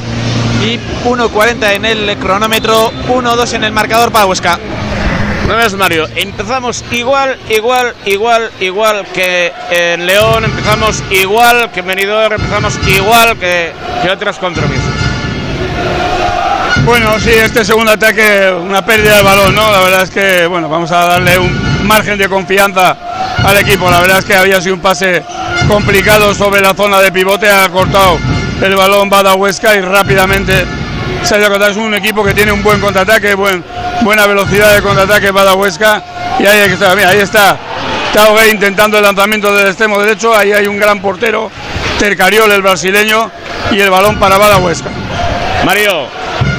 [0.63, 4.57] Y 1.40 en el cronómetro, 1-2 en el marcador para Huesca.
[5.47, 11.88] No ves, Mario, empezamos igual, igual, igual, igual que en León, empezamos igual que en
[11.88, 14.84] Benidorm, empezamos igual que, que otros compromisos.
[16.84, 19.71] Bueno, sí, este segundo ataque, una pérdida de balón, ¿no?
[19.71, 22.95] La verdad es que, bueno, vamos a darle un margen de confianza
[23.43, 23.89] al equipo.
[23.89, 25.23] La verdad es que había sido un pase
[25.67, 28.17] complicado sobre la zona de pivote, ha cortado
[28.62, 30.65] el balón Bada Huesca y rápidamente
[31.23, 33.63] ido Es un equipo que tiene un buen contraataque, buen,
[34.01, 36.03] buena velocidad de contraataque Bada Huesca
[36.39, 37.57] y ahí está, ahí está
[38.51, 41.51] intentando el lanzamiento del extremo derecho, ahí hay un gran portero,
[41.99, 43.31] Tercariol el brasileño
[43.71, 44.89] y el balón para Bada Huesca.
[45.65, 46.07] Mario,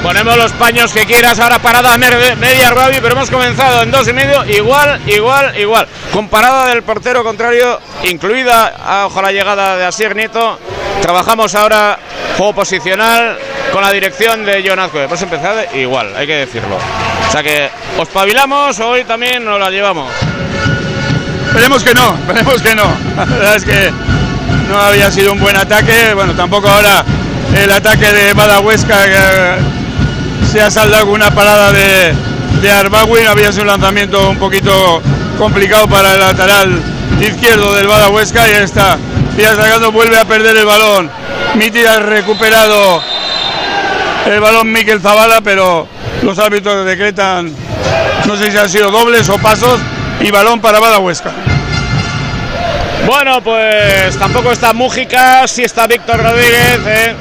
[0.03, 4.13] Ponemos los paños que quieras, ahora parada media Rabi, pero hemos comenzado en dos y
[4.13, 5.87] medio, igual, igual, igual.
[6.13, 10.59] Con parada del portero contrario, incluida, ojo la llegada de Asier Nieto.
[11.01, 11.99] Trabajamos ahora
[12.37, 13.37] juego posicional
[13.71, 15.03] con la dirección de John Azcue.
[15.03, 16.77] Hemos empezado igual, hay que decirlo.
[17.27, 20.11] O sea que os pavilamos, hoy también nos la llevamos.
[21.47, 22.83] Esperemos que no, esperemos que no.
[23.17, 23.91] La verdad es que
[24.69, 26.13] no había sido un buen ataque.
[26.13, 27.03] Bueno, tampoco ahora
[27.55, 29.57] el ataque de Badahuesca
[30.51, 32.13] se ha saldado una parada de,
[32.61, 35.01] de había sido un lanzamiento un poquito
[35.37, 36.81] complicado para el lateral
[37.19, 38.97] izquierdo del Bada Huesca y está.
[39.37, 41.09] Y sacando vuelve a perder el balón.
[41.55, 43.01] Miti ha recuperado
[44.25, 45.87] el balón Miquel Zavala, pero
[46.23, 47.53] los árbitros decretan,
[48.25, 49.79] no sé si han sido dobles o pasos,
[50.19, 51.31] y balón para Bada Huesca.
[53.05, 56.79] Bueno, pues tampoco está Mújica, sí está Víctor Rodríguez.
[56.85, 57.15] ¿eh?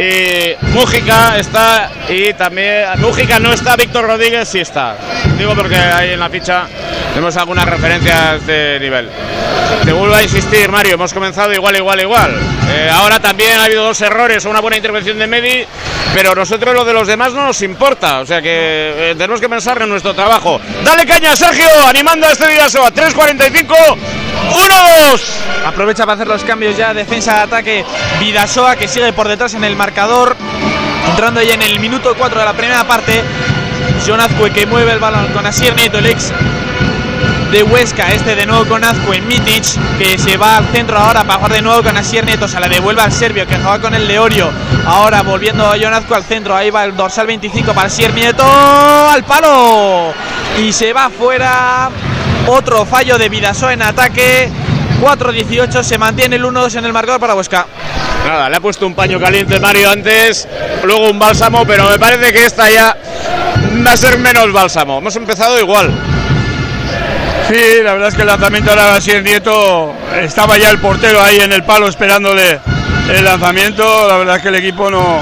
[0.00, 4.96] Y Mújica está y también Mújica no está, Víctor Rodríguez sí está.
[5.38, 6.66] Digo porque ahí en la ficha
[7.10, 9.08] tenemos algunas referencias de nivel.
[9.84, 12.34] Te vuelvo a insistir, Mario, hemos comenzado igual, igual, igual.
[12.70, 15.64] Eh, ahora también ha habido dos errores, una buena intervención de Medi,
[16.14, 18.20] pero nosotros lo de los demás no nos importa.
[18.20, 20.60] O sea que eh, tenemos que pensar en nuestro trabajo.
[20.84, 23.74] Dale caña, Sergio, animando a este día a 3.45.
[24.48, 25.20] 1-2.
[25.66, 26.94] Aprovecha para hacer los cambios ya.
[26.94, 27.84] Defensa de ataque.
[28.20, 30.36] Vidasoa que sigue por detrás en el marcador.
[31.08, 33.22] Entrando ya en el minuto 4 de la primera parte.
[34.06, 36.30] Jonazcue que mueve el balón con Asier Nieto, el ex
[37.50, 38.12] de Huesca.
[38.12, 39.20] Este de nuevo con Azcue.
[39.22, 39.64] Mitic
[39.98, 42.46] que se va al centro ahora para jugar de nuevo con Asier Nieto.
[42.46, 44.50] Se la devuelve al serbio que juega con el Leorio.
[44.84, 46.54] Ahora volviendo a Jonazcue al centro.
[46.54, 48.44] Ahí va el dorsal 25 para Asier Nieto.
[48.44, 50.12] Al palo.
[50.60, 51.90] Y se va fuera.
[52.46, 54.50] Otro fallo de Vidasoa en ataque.
[55.00, 57.66] 4-18 se mantiene el 1-2 en el marcador para Huesca.
[58.26, 60.48] Nada, le ha puesto un paño caliente Mario antes,
[60.84, 62.96] luego un bálsamo, pero me parece que esta ya
[63.86, 64.98] va a ser menos bálsamo.
[64.98, 65.90] Hemos empezado igual.
[67.48, 71.22] Sí, la verdad es que el lanzamiento ahora así en Nieto estaba ya el portero
[71.22, 72.60] ahí en el palo esperándole
[73.08, 74.06] el lanzamiento.
[74.06, 75.20] La verdad es que el equipo no,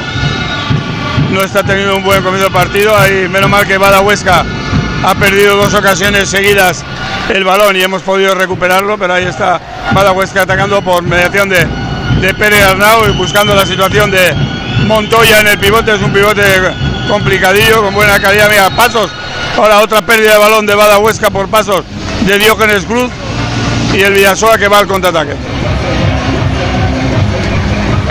[1.30, 2.96] no está teniendo un buen comienzo de partido.
[2.96, 4.44] Ahí menos mal que va la Huesca
[5.07, 6.85] ha perdido dos ocasiones seguidas
[7.29, 9.61] el balón y hemos podido recuperarlo, pero ahí está
[10.12, 11.64] Huesca atacando por mediación de,
[12.21, 14.35] de Pérez Arnau y buscando la situación de
[14.85, 16.42] Montoya en el pivote, es un pivote
[17.09, 19.09] complicadillo, con buena calidad, mira, pasos,
[19.57, 21.85] ahora otra pérdida de balón de Huesca por pasos
[22.23, 23.12] de Diógenes Cruz
[23.95, 25.37] y el Villasoa que va al contraataque.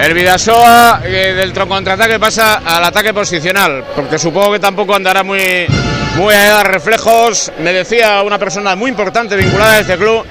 [0.01, 5.67] El Vidasoa eh, del contraataque pasa al ataque posicional, porque supongo que tampoco andará muy,
[6.15, 7.51] muy a reflejos.
[7.59, 10.25] Me decía una persona muy importante vinculada a este club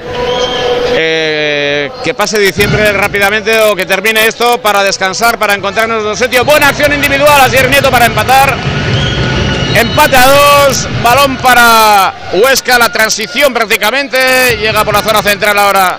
[0.97, 6.45] eh, que pase diciembre rápidamente o que termine esto para descansar, para encontrarnos dos sitios.
[6.45, 8.57] Buena acción individual, así Nieto para empatar.
[9.75, 14.57] Empate a dos, balón para Huesca, la transición prácticamente.
[14.57, 15.99] Llega por la zona central ahora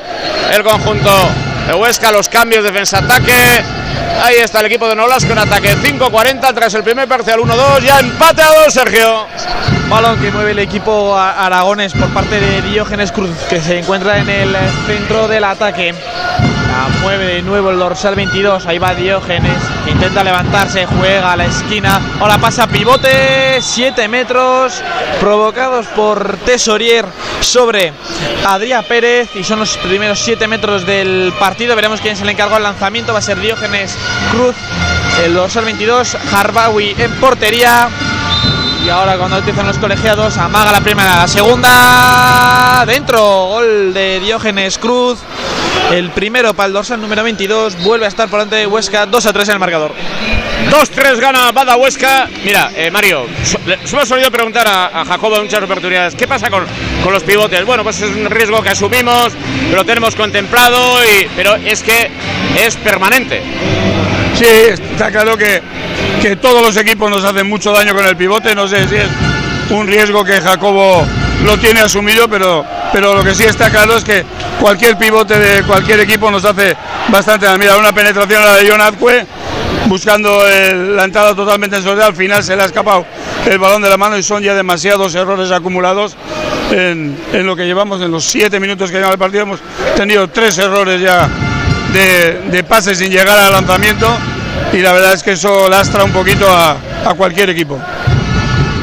[0.52, 1.12] el conjunto
[1.68, 3.64] de Huesca, los cambios defensa-ataque.
[4.24, 7.82] Ahí está el equipo de Nolas con ataque 5-40 tras el primer parcial 1-2.
[7.82, 9.28] Ya empate a 2, Sergio.
[9.90, 14.30] Balón que mueve el equipo Aragones por parte de Diógenes Cruz, que se encuentra en
[14.30, 14.56] el
[14.88, 15.94] centro del ataque.
[15.94, 18.66] La mueve de nuevo el dorsal 22.
[18.66, 19.58] Ahí va Diógenes.
[19.88, 22.02] intenta levantarse, juega a la esquina.
[22.20, 24.82] Ahora pasa pivote, 7 metros,
[25.20, 27.06] provocados por Tesorier
[27.40, 27.94] sobre
[28.46, 29.30] Adrián Pérez.
[29.36, 31.76] Y son los primeros 7 metros del partido.
[31.76, 33.14] Veremos quién se le encargó el lanzamiento.
[33.14, 33.96] Va a ser Diógenes
[34.32, 34.56] Cruz.
[35.24, 37.88] El dorsal 22, Harbawi en portería.
[38.86, 44.78] Y ahora cuando empiezan los colegiados, amaga la primera, la segunda, dentro, gol de Diógenes
[44.78, 45.18] Cruz.
[45.92, 49.26] El primero para el dorsal número 22, vuelve a estar por delante de Huesca, 2
[49.26, 49.92] a 3 en el marcador.
[50.70, 52.30] 2-3 gana Bada Huesca.
[52.44, 53.26] Mira, eh, Mario,
[53.92, 56.64] hemos solido preguntar a, Jacobo en muchas oportunidades, ¿qué pasa con,
[57.04, 57.66] con, los pivotes?
[57.66, 59.34] Bueno, pues es un riesgo que asumimos,
[59.74, 62.12] lo tenemos contemplado, y, pero es que
[62.56, 63.42] es permanente.
[64.36, 65.62] Sí, está claro que,
[66.26, 68.56] que todos los equipos nos hacen mucho daño con el pivote.
[68.56, 69.08] No sé si es
[69.70, 71.06] un riesgo que Jacobo
[71.46, 74.26] lo tiene asumido, pero, pero lo que sí está claro es que
[74.60, 76.76] cualquier pivote de cualquier equipo nos hace
[77.10, 77.60] bastante daño.
[77.60, 78.82] Mira, una penetración a la de John
[79.86, 80.44] buscando
[80.96, 82.08] la entrada totalmente en soledad.
[82.08, 83.06] Al final se le ha escapado
[83.46, 86.18] el balón de la mano y son ya demasiados errores acumulados
[86.72, 89.60] en, en lo que llevamos, en los siete minutos que lleva el partido, hemos
[89.96, 91.30] tenido tres errores ya
[91.94, 94.08] de, de pases sin llegar al lanzamiento
[94.74, 97.80] y la verdad es que eso lastra un poquito a, a cualquier equipo.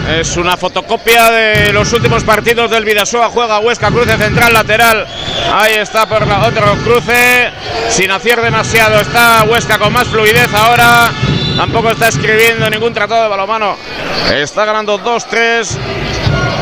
[0.08, 3.28] Es una fotocopia de los últimos partidos del Vidasoa.
[3.28, 5.06] Juega Huesca, cruce central, lateral.
[5.54, 7.50] Ahí está por otro cruce.
[7.88, 9.00] Sin hacer demasiado.
[9.00, 11.08] Está Huesca con más fluidez ahora.
[11.56, 13.76] Tampoco está escribiendo ningún tratado de balomano.
[14.32, 15.76] Está ganando 2-3.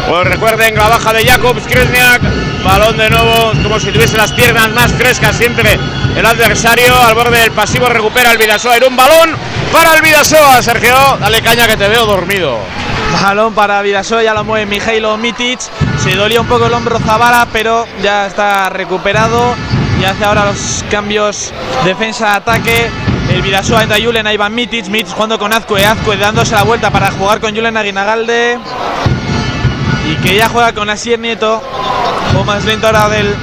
[0.09, 2.23] Pues recuerden la baja de Jakobs Krasniak.
[2.65, 5.79] Balón de nuevo, como si tuviese las piernas más frescas siempre
[6.17, 6.95] el adversario.
[7.01, 8.77] Al borde del pasivo recupera el Vidasoa.
[8.77, 9.37] Era un balón
[9.73, 10.63] para el Vidasoa.
[10.63, 12.59] Sergio, dale caña que te veo dormido.
[13.23, 15.61] Balón para Vidasoa, ya lo mueve Mijailo Mitic.
[16.03, 19.55] Se dolía un poco el hombro Zabala, pero ya está recuperado
[20.01, 21.53] y hace ahora los cambios
[21.85, 22.91] defensa-ataque.
[23.31, 26.91] El Vidasoa entra Julen a Iván Mitic, Mitic jugando con Azcue, Azcue dándose la vuelta
[26.91, 28.59] para jugar con Julen Aguinagalde.
[30.11, 31.63] Y que ya juega con Asier Nieto,
[32.37, 33.35] o más lento ahora del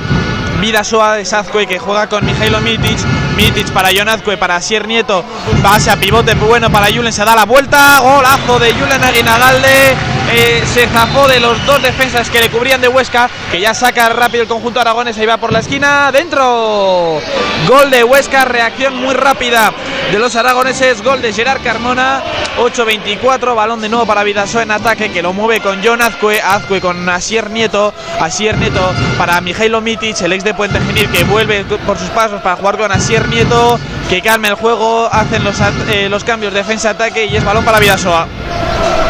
[0.60, 2.98] Vidasoa de Azcue que juega con Mijailo Mitic.
[3.38, 5.24] Mitic para John Azcue, para Asier Nieto,
[5.62, 9.94] pase a pivote bueno para Julen, se da la vuelta, golazo de Julen Aguinagalde,
[10.34, 14.10] eh, se zafó de los dos defensas que le cubrían de Huesca, que ya saca
[14.10, 17.22] rápido el conjunto aragonés, ahí va por la esquina, dentro,
[17.68, 19.72] gol de Huesca, reacción muy rápida
[20.12, 22.24] de los aragoneses, gol de Gerard Carmona,
[22.58, 26.82] 8-24, balón de nuevo para Vidasoa en ataque, que lo mueve con John Azcue, Azcue
[26.82, 31.64] con Asier Nieto, Asier Nieto para Mijailo Mitic, el ex de Puente Genil, que vuelve
[31.86, 35.56] por sus pasos para jugar con Asier Nieto, que calme el juego, hacen los,
[35.90, 38.28] eh, los cambios defensa-ataque y es balón para Vidasoa.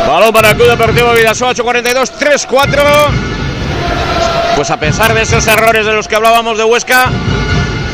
[0.08, 2.84] Balón para el Club Deportivo Vidasoa, 8-42, 3-4.
[4.56, 7.12] Pues a pesar de esos errores de los que hablábamos de Huesca,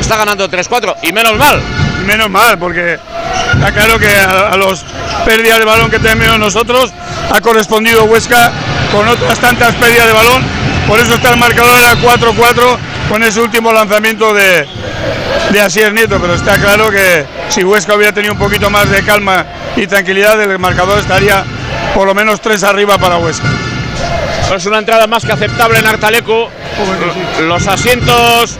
[0.04, 1.60] está ganando 3-4 y menos mal.
[2.06, 2.98] Menos mal, porque
[3.54, 4.84] está claro que a, a los
[5.24, 6.92] pérdidas de balón que tenemos nosotros
[7.32, 8.52] ha correspondido Huesca
[8.92, 10.42] con otras tantas pérdidas de balón.
[10.86, 12.76] Por eso está el marcador a 4-4
[13.08, 14.66] con ese último lanzamiento de,
[15.50, 19.02] de Asier Nieto, pero está claro que si Huesca hubiera tenido un poquito más de
[19.02, 21.42] calma y tranquilidad, el marcador estaría
[21.94, 23.48] por lo menos tres arriba para Huesca.
[24.56, 26.46] Es una entrada más que aceptable en Artalecu.
[27.42, 28.56] Los asientos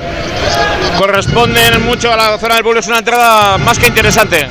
[0.98, 2.80] corresponden mucho a la zona del pueblo.
[2.80, 4.48] Es una entrada más que interesante.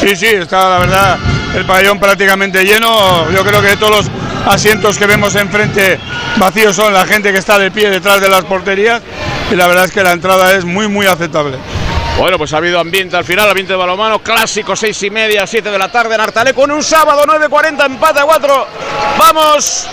[0.00, 1.18] Sí, sí, está la verdad
[1.54, 3.30] el pabellón prácticamente lleno.
[3.30, 4.10] Yo creo que todos los
[4.46, 5.98] asientos que vemos enfrente
[6.36, 9.02] vacíos son la gente que está de pie detrás de las porterías
[9.50, 11.58] y la verdad es que la entrada es muy, muy aceptable.
[12.16, 15.68] Bueno, pues ha habido ambiente al final, ambiente de balomano, clásico, seis y media, 7
[15.68, 18.66] de la tarde en Artaleco, en un sábado, 9.40, empate a 4.
[19.18, 19.88] ¡Vamos!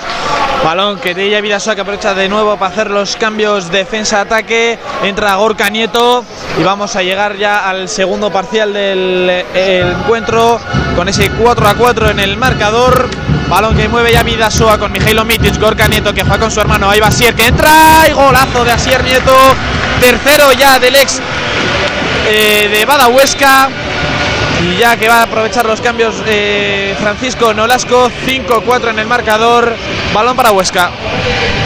[0.64, 4.78] Balón que de ella Vidasoa que aprovecha de nuevo para hacer los cambios defensa-ataque.
[5.04, 6.24] Entra Gorka Nieto
[6.60, 10.60] y vamos a llegar ya al segundo parcial del el encuentro
[10.96, 13.10] con ese 4 a 4 en el marcador.
[13.50, 16.92] Balón que mueve ya Vidasoa con Mijailo Mitic, Gorka Nieto que juega con su hermano.
[16.92, 19.34] Ahí va Asier que entra y golazo de Asier Nieto.
[20.00, 21.20] Tercero ya del ex
[22.28, 23.70] eh, de Bada Huesca.
[24.62, 29.76] Y ya que va a aprovechar los cambios eh, Francisco Nolasco, 5-4 en el marcador,
[30.14, 30.92] balón para Huesca.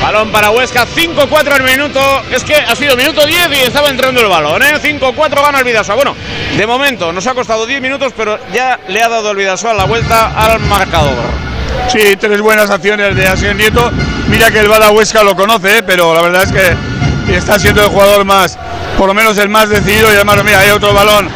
[0.01, 1.99] Balón para Huesca, 5-4 el minuto.
[2.31, 4.79] Es que ha sido minuto 10 y estaba entrando el balón, ¿eh?
[4.81, 5.95] 5-4 gana el Vidasoa.
[5.95, 6.15] Bueno,
[6.55, 9.83] de momento nos ha costado 10 minutos, pero ya le ha dado el Vidasoa la
[9.83, 11.45] vuelta al marcador.
[11.89, 13.91] Sí, tres buenas acciones de Asier Nieto.
[14.27, 15.83] Mira que el Bada Huesca lo conoce, ¿eh?
[15.83, 18.57] pero la verdad es que está siendo el jugador más,
[18.97, 20.11] por lo menos el más decidido.
[20.11, 21.29] Y además, mira, hay otro balón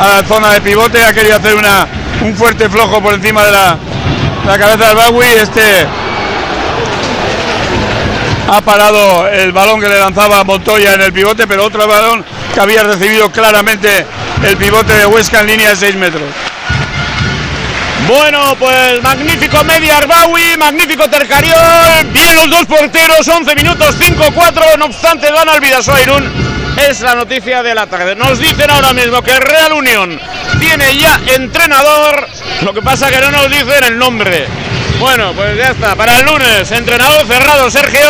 [0.00, 1.04] a la zona de pivote.
[1.04, 1.86] Ha querido hacer una,
[2.22, 3.78] un fuerte flojo por encima de la,
[4.46, 5.26] la cabeza del Bagui.
[5.26, 5.86] Este
[8.50, 12.60] ha parado el balón que le lanzaba Montoya en el pivote, pero otro balón que
[12.60, 14.04] había recibido claramente
[14.44, 16.22] el pivote de Huesca en línea de 6 metros.
[18.08, 24.86] Bueno, pues magnífico Media Arbawi, magnífico Tercariol, bien los dos porteros, 11 minutos 5-4, no
[24.86, 26.41] obstante gana el Vidasoa Irún.
[26.76, 28.14] Es la noticia de la tarde.
[28.14, 30.20] Nos dicen ahora mismo que Real Unión
[30.58, 32.28] tiene ya entrenador,
[32.62, 34.46] lo que pasa que no nos dicen el nombre.
[34.98, 38.06] Bueno, pues ya está, para el lunes, entrenador cerrado Sergio,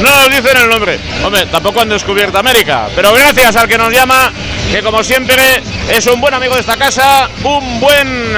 [0.00, 0.98] no nos dicen el nombre.
[1.24, 4.30] Hombre, tampoco han descubierto América, pero gracias al que nos llama,
[4.70, 8.36] que como siempre es un buen amigo de esta casa, un buen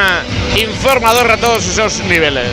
[0.57, 2.47] informador a todos esos niveles.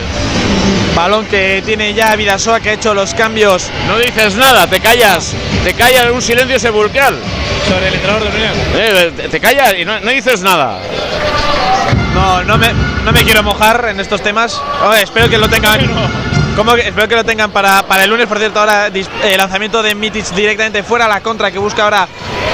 [0.94, 3.68] Balón que tiene ya Vidasoa que ha hecho los cambios.
[3.88, 5.34] No dices nada, te callas,
[5.64, 7.18] te callas en un silencio sepulcral.
[7.68, 8.52] Sobre el entrenador de Unión.
[8.76, 10.78] Eh, te callas y no, no, dices nada.
[12.14, 12.68] No, no me,
[13.04, 14.62] no me quiero mojar en estos temas.
[14.86, 15.80] Oye, espero que lo tengan.
[16.56, 19.82] Como que, espero que lo tengan para, para el lunes, por cierto, ahora eh, lanzamiento
[19.82, 22.06] de Mitic directamente fuera, la contra que busca ahora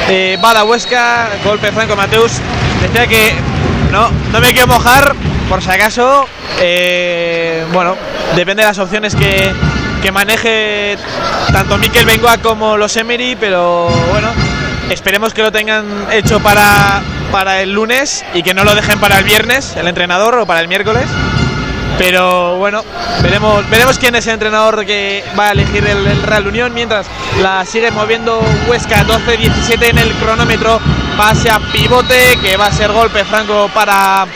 [0.08, 2.32] eh, Bada Huesca, golpe Franco Mateus.
[2.80, 3.34] Decía que
[3.92, 5.14] no, no me quiero mojar,
[5.50, 6.26] por si acaso.
[6.60, 7.96] Eh, bueno,
[8.36, 9.52] depende de las opciones que,
[10.00, 10.96] que maneje
[11.52, 14.28] tanto Mikel Bengoa como los Emery, pero bueno,
[14.88, 19.18] esperemos que lo tengan hecho para, para el lunes y que no lo dejen para
[19.18, 21.06] el viernes, el entrenador, o para el miércoles.
[21.98, 22.82] Pero bueno,
[23.20, 27.06] veremos, veremos quién es el entrenador que va a elegir el, Real Unión mientras
[27.42, 30.80] la sigue moviendo Huesca 12-17 en el cronómetro.
[31.18, 34.26] Pase a pivote que va a ser golpe franco para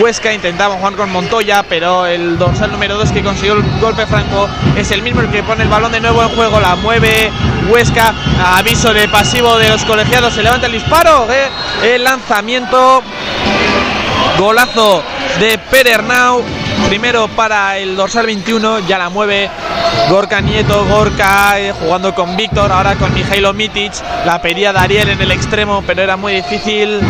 [0.00, 0.32] Huesca.
[0.32, 4.90] Intentaba jugar con Montoya, pero el dorsal número 2 que consiguió el golpe franco es
[4.90, 6.60] el mismo el que pone el balón de nuevo en juego.
[6.60, 7.30] La mueve
[7.68, 8.12] Huesca.
[8.56, 10.34] Aviso de pasivo de los colegiados.
[10.34, 11.26] Se levanta el disparo.
[11.30, 11.48] eh,
[11.94, 13.02] El lanzamiento.
[14.38, 15.02] Golazo
[15.40, 16.42] de Perernau.
[16.88, 19.50] Primero para el dorsal 21, ya la mueve
[20.10, 23.92] Gorka Nieto, Gorka eh, jugando con Víctor, ahora con Mijailo Mitic.
[24.26, 27.00] La pedía Dariel en el extremo, pero era muy difícil.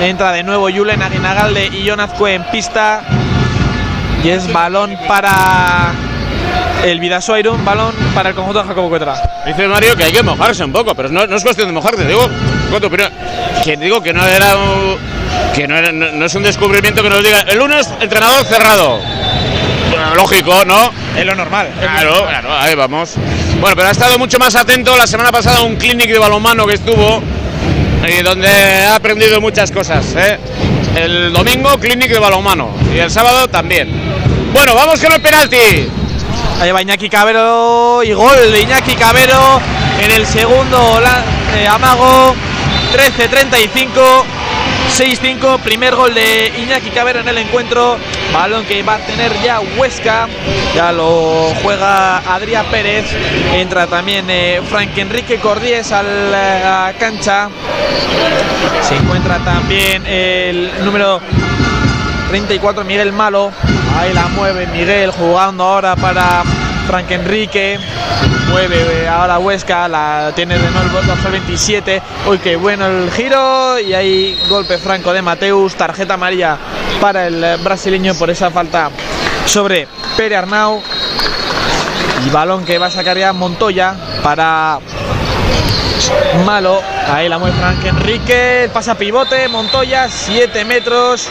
[0.00, 3.02] Entra de nuevo Julen Aguinagalde y Jonazcue en pista.
[4.22, 5.92] Y es balón para
[6.84, 9.14] el Vidasoa Irún, balón para el conjunto de Jacobo Cuetra.
[9.46, 12.04] Dice Mario que hay que mojarse un poco, pero no, no es cuestión de mojarte,
[12.06, 12.28] digo,
[12.82, 13.10] opinión.
[13.62, 14.96] Que digo que no era un-
[15.54, 18.98] que no, era- no- no es un descubrimiento que nos diga el lunes entrenador cerrado.
[20.16, 20.90] Lógico, ¿no?
[21.16, 21.68] Es lo normal.
[21.80, 23.14] Claro, claro, ahí vamos.
[23.60, 26.66] Bueno, pero ha estado mucho más atento la semana pasada a un clinic de balonmano
[26.66, 27.22] que estuvo
[28.08, 30.04] y donde ha aprendido muchas cosas.
[30.16, 30.38] ¿eh?
[30.96, 33.88] El domingo clinic de balonmano y el sábado también.
[34.52, 35.88] Bueno, vamos con el penalti.
[36.60, 39.60] Ahí va Iñaki Cabero y gol de Iñaki Cabero
[40.00, 41.00] en el segundo
[41.56, 42.34] eh, amago
[42.92, 44.24] 13-35
[44.94, 47.98] 6-5, primer gol de Iñaki Cabero en el encuentro,
[48.32, 50.28] balón que va a tener ya Huesca,
[50.72, 53.04] ya lo juega Adrián Pérez,
[53.54, 57.48] entra también eh, Frank Enrique Cordíez a la cancha,
[58.82, 61.20] se encuentra también el número
[62.28, 63.50] 34 Miguel Malo.
[63.98, 66.44] Ahí la mueve Miguel jugando ahora para
[66.86, 67.78] Frank Enrique.
[68.48, 72.02] Mueve ahora Huesca, la tiene de nuevo el dorsal 27.
[72.28, 73.78] Uy, qué bueno el giro.
[73.78, 75.74] Y ahí golpe franco de Mateus.
[75.74, 76.56] Tarjeta amarilla
[77.00, 78.90] para el brasileño por esa falta
[79.46, 80.82] sobre Pere Arnau.
[82.26, 84.78] Y balón que va a sacar ya Montoya para
[86.44, 86.80] Malo.
[87.08, 88.70] Ahí la mueve Frank Enrique.
[88.72, 89.48] Pasa pivote.
[89.48, 90.08] Montoya.
[90.08, 91.28] 7 metros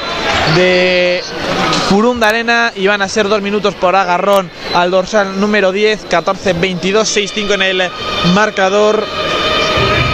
[0.56, 1.24] de
[1.90, 2.72] Furunda Arena.
[2.76, 6.06] Y van a ser 2 minutos por agarrón al dorsal número 10.
[6.10, 7.92] 14, 22, 6, 5 en el
[8.34, 9.06] marcador.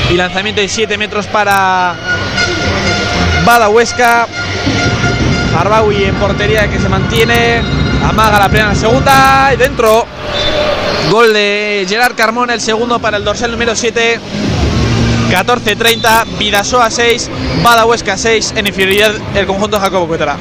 [0.09, 1.95] Y lanzamiento de 7 metros para
[3.45, 4.27] Bada Huesca.
[5.57, 7.61] Arbaui en portería que se mantiene.
[8.03, 9.51] Amaga la primera, la segunda.
[9.53, 10.05] Y dentro.
[11.09, 14.19] Gol de Gerard Carmona, el segundo para el dorsal número 7.
[15.29, 17.29] 14-30, Vidasoa 6,
[17.63, 20.37] Bada Huesca 6, en inferioridad el conjunto de Jacobo Cuetara.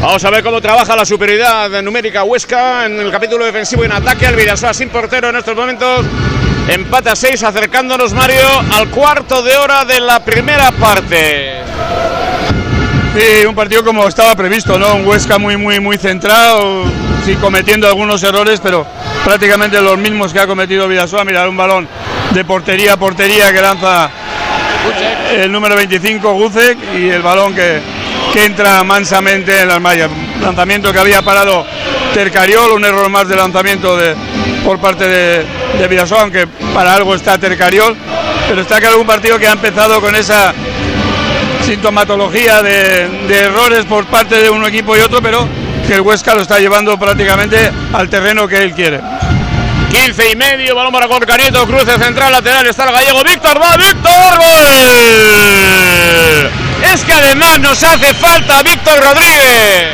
[0.00, 3.92] Vamos a ver cómo trabaja la superioridad numérica Huesca en el capítulo defensivo y en
[3.92, 4.26] ataque.
[4.26, 6.04] El Vidasoa sin portero en estos momentos.
[6.66, 11.60] Empate a 6, acercándonos Mario al cuarto de hora de la primera parte.
[13.14, 14.96] Sí, un partido como estaba previsto, ¿no?
[14.96, 16.84] Un Huesca muy, muy, muy centrado,
[17.24, 18.84] sí, cometiendo algunos errores, pero
[19.24, 21.24] prácticamente los mismos que ha cometido Vidasoa.
[21.24, 21.88] Mirar un balón
[22.34, 24.10] de portería a portería que lanza
[25.32, 27.80] el número 25, Guzek, y el balón que,
[28.32, 30.10] que entra mansamente en las mallas.
[30.40, 31.66] Lanzamiento que había parado
[32.14, 34.14] Tercariol, un error más de lanzamiento de,
[34.64, 35.44] por parte de,
[35.78, 37.96] de aunque para algo está Tercariol,
[38.48, 40.54] pero está claro un partido que ha empezado con esa
[41.64, 45.46] sintomatología de, de errores por parte de un equipo y otro, pero
[45.86, 49.00] que el Huesca lo está llevando prácticamente al terreno que él quiere.
[49.92, 53.76] 15 y medio, balón para Gorka Nieto, cruce central, lateral, está el gallego, Víctor, va,
[53.76, 54.70] Víctor, gol.
[56.90, 59.88] Es que además nos hace falta Víctor Rodríguez.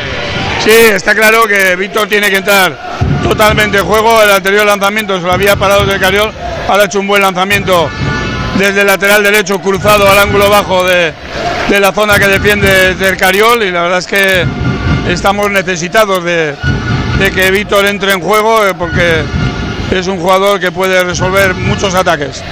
[0.63, 2.79] Sí, está claro que Víctor tiene que entrar
[3.25, 4.23] totalmente en juego.
[4.23, 6.33] El anterior lanzamiento se lo había parado del Cariol,
[6.69, 7.91] ahora ha hecho un buen lanzamiento
[8.57, 11.13] desde el lateral derecho, cruzado al ángulo bajo de,
[11.69, 13.65] de la zona que defiende del Cariol.
[13.65, 14.47] Y la verdad es que
[15.09, 16.55] estamos necesitados de,
[17.19, 19.25] de que Víctor entre en juego eh, porque
[19.91, 22.43] es un jugador que puede resolver muchos ataques.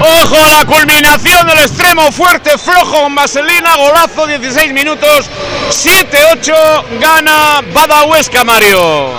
[0.00, 5.30] Ojo a la culminación del extremo fuerte, flojo con vaselina, golazo, 16 minutos,
[5.70, 9.10] 7-8, gana Bada Huesca, Mario.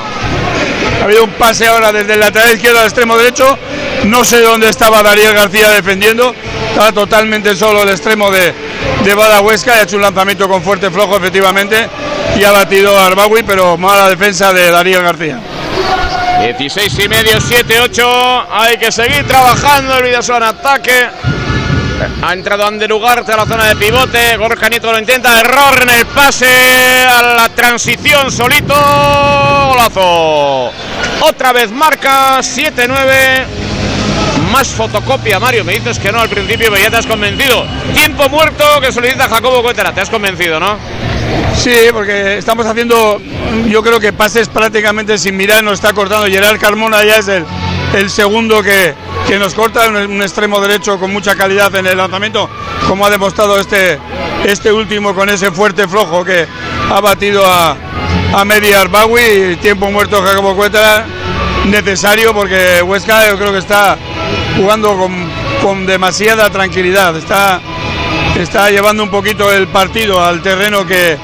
[1.00, 3.58] Ha habido un pase ahora desde el lateral izquierdo al extremo derecho.
[4.06, 6.34] No sé dónde estaba Dariel García defendiendo.
[6.70, 8.54] Estaba totalmente solo el extremo de,
[9.04, 11.88] de Bada Huesca y ha hecho un lanzamiento con fuerte flojo, efectivamente.
[12.38, 15.40] Y ha batido a Arbawi, pero mala defensa de Dariel García.
[16.44, 18.46] 16 y medio, 7-8.
[18.52, 21.08] Hay que seguir trabajando el Vidasoa en ataque.
[22.22, 24.36] Ha entrado Ander Ugarte a la zona de pivote.
[24.36, 25.40] Gorka Nieto lo intenta.
[25.40, 28.76] Error en el pase a la transición solito.
[28.76, 30.72] Golazo
[31.22, 33.46] Otra vez marca 7-9.
[34.52, 35.64] Más fotocopia, Mario.
[35.64, 37.66] Me dices que no al principio, pero ya te has convencido.
[37.94, 39.94] Tiempo muerto que solicita Jacobo Cuétara.
[39.94, 40.78] Te has convencido, ¿no?
[41.56, 43.22] Sí, porque estamos haciendo,
[43.68, 46.28] yo creo que pases prácticamente sin mirar, nos está cortando.
[46.28, 48.94] Gerard Carmona ya es el, segundo que,
[49.28, 52.50] que nos corta, un, extremo derecho con mucha calidad en el lanzamiento,
[52.88, 54.00] como ha demostrado este,
[54.46, 56.46] este último con ese fuerte flojo que
[56.92, 57.78] ha batido a,
[58.34, 59.58] a Medi Arbawi.
[59.62, 61.06] Tiempo muerto Jacobo Cuétara,
[61.66, 63.98] necesario porque Huesca yo creo que está
[64.58, 65.30] jugando con,
[65.62, 67.16] con demasiada tranquilidad.
[67.16, 67.62] Está
[68.42, 71.18] está llevando un poquito el partido al terreno que,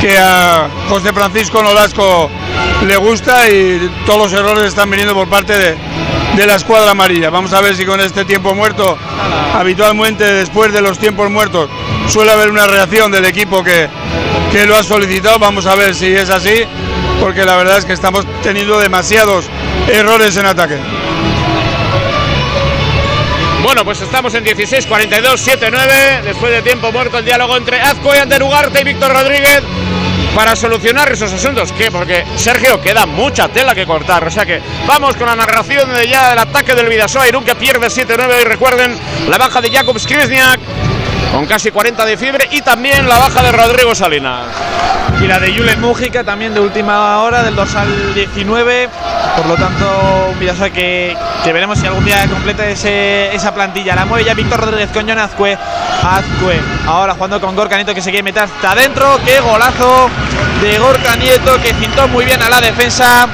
[0.00, 2.30] que a José Francisco Nolasco
[2.86, 5.76] le gusta y todos los errores están viniendo por parte de,
[6.36, 7.30] de, la escuadra amarilla.
[7.30, 8.98] Vamos a ver si con este tiempo muerto,
[9.54, 11.70] habitualmente después de los tiempos muertos,
[12.08, 13.88] suele haber una reacción del equipo que,
[14.52, 15.38] que lo ha solicitado.
[15.38, 16.64] Vamos a ver si es así,
[17.20, 19.46] porque la verdad es que estamos teniendo demasiados
[19.88, 20.78] errores en ataque.
[23.74, 26.20] Bueno, pues estamos en 16, 42, 7, 9.
[26.22, 29.62] Después de tiempo muerto, el diálogo entre Azcue, Ander Ugarte y Víctor Rodríguez
[30.32, 31.72] para solucionar esos asuntos.
[31.72, 31.90] ¿Qué?
[31.90, 34.28] Porque Sergio queda mucha tela que cortar.
[34.28, 37.56] O sea que vamos con la narración de ya del ataque del Vidasoa Irún que
[37.56, 38.42] pierde 7-9.
[38.42, 38.96] Y recuerden
[39.28, 40.60] la baja de Jakub Skrizniak
[41.34, 44.46] con casi 40 de fiebre y también la baja de Rodrigo Salinas.
[45.20, 48.88] Y la de Julen Mújica también de última hora del dorsal 19.
[49.36, 53.96] Por lo tanto, un Vidasoa que, que veremos si algún día completa esa plantilla.
[53.96, 55.18] La mueve ya Víctor Rodríguez con John.
[55.18, 59.18] Azcue ahora jugando con Gorka Nieto que se quiere meter hasta adentro.
[59.24, 60.10] ¡Qué golazo!
[60.60, 63.26] de Gorka Nieto que cintó muy bien a la defensa.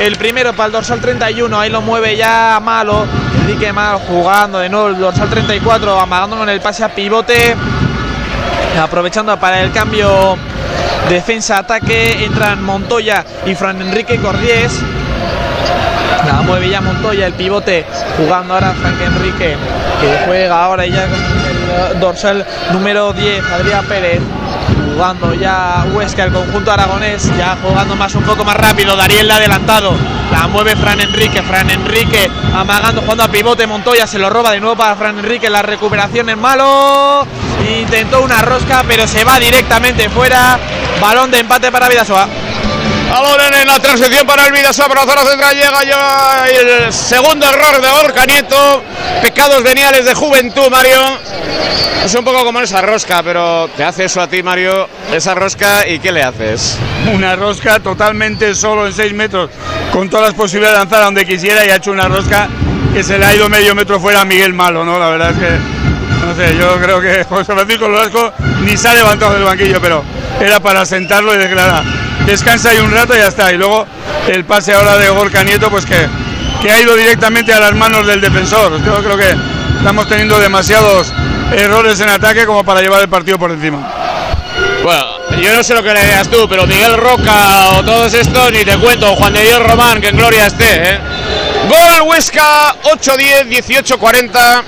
[0.00, 3.06] El primero para el dorsal 31, ahí lo mueve ya Malo.
[3.48, 7.56] Enrique Malo jugando de nuevo el dorsal 34, amagando con el pase a pivote.
[8.78, 10.36] Aprovechando para el cambio
[11.08, 14.78] defensa-ataque, entran Montoya y Fran Enrique Cordiés.
[16.26, 17.86] La mueve ya Montoya, el pivote,
[18.18, 19.56] jugando ahora Frank Enrique,
[20.02, 22.44] que juega ahora ya con el dorsal
[22.74, 24.20] número 10, Adrián Pérez
[24.98, 29.94] jugando ya Huesca, el conjunto aragonés, ya jugando más un poco más rápido, Dariel adelantado,
[30.32, 34.58] la mueve Fran Enrique, Fran Enrique amagando, jugando a pivote, Montoya se lo roba de
[34.58, 37.24] nuevo para Fran Enrique, la recuperación en malo,
[37.80, 40.58] intentó una rosca pero se va directamente fuera,
[41.00, 42.26] balón de empate para Vidasoa.
[43.10, 47.46] Balón en la transición para el Vidasoa, por la zona central llega ya el segundo
[47.46, 48.82] error de Orca Nieto.
[49.22, 51.00] Pecados veniales de juventud, Mario.
[52.04, 55.86] Es un poco como esa rosca, pero te hace eso a ti, Mario, esa rosca,
[55.86, 56.78] ¿y qué le haces?
[57.12, 59.50] Una rosca totalmente solo en 6 metros,
[59.92, 62.48] con todas las posibilidades de lanzar a donde quisiera y ha hecho una rosca
[62.94, 64.98] que se le ha ido medio metro fuera a Miguel Malo, ¿no?
[64.98, 68.94] La verdad es que, no sé, yo creo que José Francisco Lolasco ni se ha
[68.94, 70.04] levantado del banquillo, pero
[70.40, 71.84] era para sentarlo y declarar
[72.28, 73.52] descansa ahí un rato y ya está.
[73.52, 73.86] Y luego
[74.28, 76.08] el pase ahora de Gorka Nieto, pues que,
[76.62, 78.82] que, ha ido directamente a las manos del defensor.
[78.84, 79.34] Yo creo que
[79.78, 81.12] estamos teniendo demasiados
[81.52, 83.78] errores en ataque como para llevar el partido por encima.
[84.82, 85.04] Bueno,
[85.40, 88.64] yo no sé lo que le digas tú, pero Miguel Roca o todos estos, ni
[88.64, 90.94] te cuento, Juan de Dios Román, que en gloria esté.
[90.94, 90.98] ¿eh?
[91.68, 94.62] Gol Huesca, 8-10, 18-40.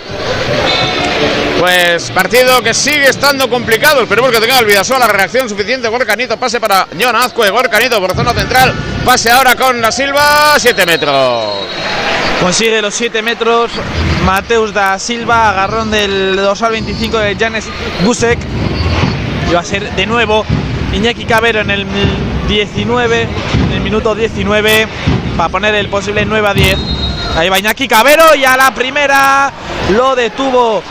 [1.61, 4.01] Pues partido que sigue estando complicado.
[4.01, 5.89] Esperemos que tenga el Vidasoa la reacción suficiente.
[5.89, 7.51] Gorcanito, pase para John Azcue.
[7.51, 8.73] Gorcanito por zona central.
[9.05, 10.55] Pase ahora con la Silva.
[10.57, 11.67] 7 metros.
[12.41, 13.73] Consigue los 7 metros.
[14.25, 15.51] Mateus da Silva.
[15.51, 17.67] Agarrón del dorsal 25 de Janes
[18.07, 18.39] Gusek.
[19.51, 20.47] Y va a ser de nuevo
[20.95, 21.87] Iñaki Cabero en el
[22.49, 23.23] 19.
[23.67, 24.89] En el minuto 19.
[25.37, 26.79] Para poner el posible 9 a 10.
[27.37, 28.35] Ahí va Iñaki Cabero.
[28.35, 29.53] Y a la primera
[29.91, 30.83] lo detuvo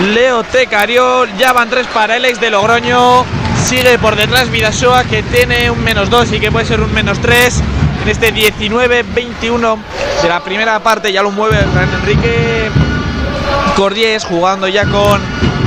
[0.00, 3.24] Leo Tecariol, ya van tres para el ex de Logroño,
[3.64, 7.20] sigue por detrás Vidasoa que tiene un menos dos y que puede ser un menos
[7.20, 7.62] tres
[8.02, 9.78] en este 19-21
[10.22, 11.58] de la primera parte, ya lo mueve
[12.00, 12.70] Enrique.
[13.76, 15.20] Cordiés jugando ya con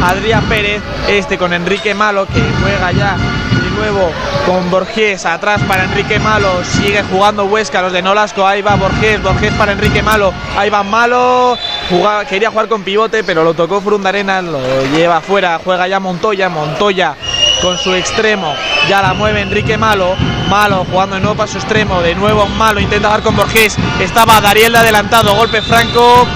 [0.04, 4.12] Adrián Pérez, este con Enrique Malo que juega ya de nuevo
[4.46, 5.26] con Borges.
[5.26, 9.72] Atrás para Enrique Malo, sigue jugando Huesca, los de Nolasco, ahí va Borges, Borges para
[9.72, 11.58] Enrique Malo, ahí va Malo,
[12.30, 14.60] quería jugar con pivote, pero lo tocó Frundarena, lo
[14.96, 17.16] lleva afuera, juega ya Montoya, Montoya
[17.62, 18.54] con su extremo,
[18.90, 20.16] ya la mueve Enrique Malo,
[20.50, 24.42] Malo jugando de nuevo para su extremo, de nuevo Malo, intenta jugar con Borges, estaba
[24.42, 26.28] Dariel de adelantado, golpe franco,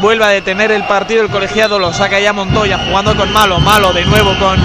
[0.00, 3.92] vuelve a detener el partido, el colegiado lo saca ya Montoya, jugando con Malo, Malo
[3.92, 4.58] de nuevo con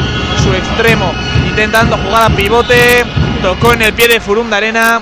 [0.44, 1.12] su extremo,
[1.48, 3.04] intentando jugar a pivote,
[3.42, 5.02] tocó en el pie de Furunda Arena,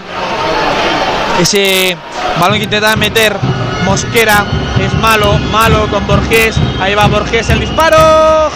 [1.39, 1.97] ese
[2.39, 3.37] balón que intentaba meter
[3.83, 4.45] Mosquera,
[4.79, 7.97] es malo, malo con Borges, ahí va Borges el disparo,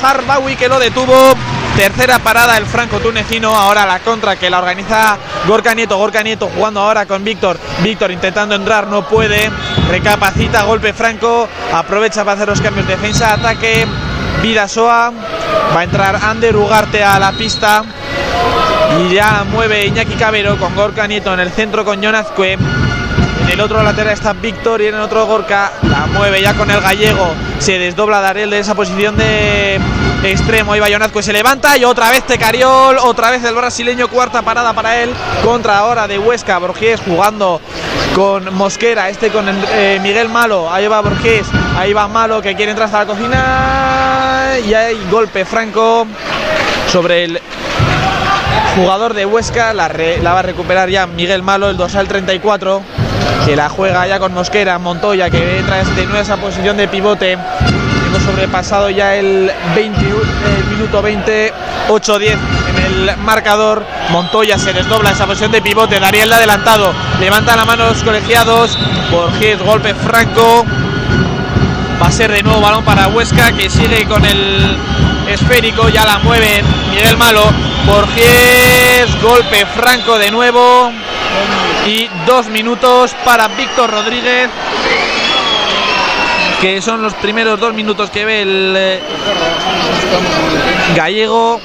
[0.01, 1.35] Harbawi que lo detuvo,
[1.77, 5.15] Tercera parada el franco tunecino, ahora la contra que la organiza
[5.45, 9.51] Gorka Nieto, Gorka Nieto jugando ahora con Víctor, Víctor intentando entrar, no puede,
[9.87, 13.85] recapacita, golpe franco, aprovecha para hacer los cambios, defensa, ataque,
[14.41, 15.11] Vidasoa,
[15.75, 17.83] va a entrar Ander Ugarte a la pista
[18.99, 22.57] y ya mueve Iñaki Cabero con Gorka Nieto en el centro con Jonazcue.
[23.49, 26.81] El otro lateral está Víctor y en el otro Gorka la mueve ya con el
[26.81, 27.33] gallego.
[27.59, 29.79] Se desdobla Darel de esa posición de
[30.23, 30.75] extremo.
[30.75, 35.01] Iba Jonazcue, se levanta y otra vez Tecariol, otra vez el brasileño, cuarta parada para
[35.01, 35.13] él.
[35.43, 37.61] Contra ahora de Huesca, Borges jugando
[38.13, 40.71] con Mosquera, este con eh, Miguel Malo.
[40.71, 44.59] Ahí va Borges, ahí va Malo que quiere entrar hasta la cocina.
[44.67, 46.05] Y hay golpe franco
[46.91, 47.41] sobre el
[48.75, 49.89] jugador de Huesca, la,
[50.21, 52.81] la va a recuperar ya Miguel Malo, el dorsal 34,
[53.45, 57.33] que la juega ya con Mosquera, Montoya, que entra de nuevo esa posición de pivote.
[57.33, 60.15] Hemos sobrepasado ya el, 21,
[60.57, 61.53] el minuto 20,
[61.89, 63.85] 8-10 en el marcador.
[64.09, 68.77] Montoya se desdobla esa posición de pivote, Dariel adelantado, levanta la mano los colegiados,
[69.11, 70.65] Borges, golpe franco.
[72.01, 74.77] Va a ser de nuevo balón para Huesca que sigue con el
[75.27, 77.43] esférico, ya la mueve Miguel Malo.
[77.85, 80.91] Borges, golpe franco de nuevo.
[81.87, 84.49] Y dos minutos para Víctor Rodríguez.
[86.59, 88.99] Que son los primeros dos minutos que ve el eh,
[90.97, 91.61] gallego.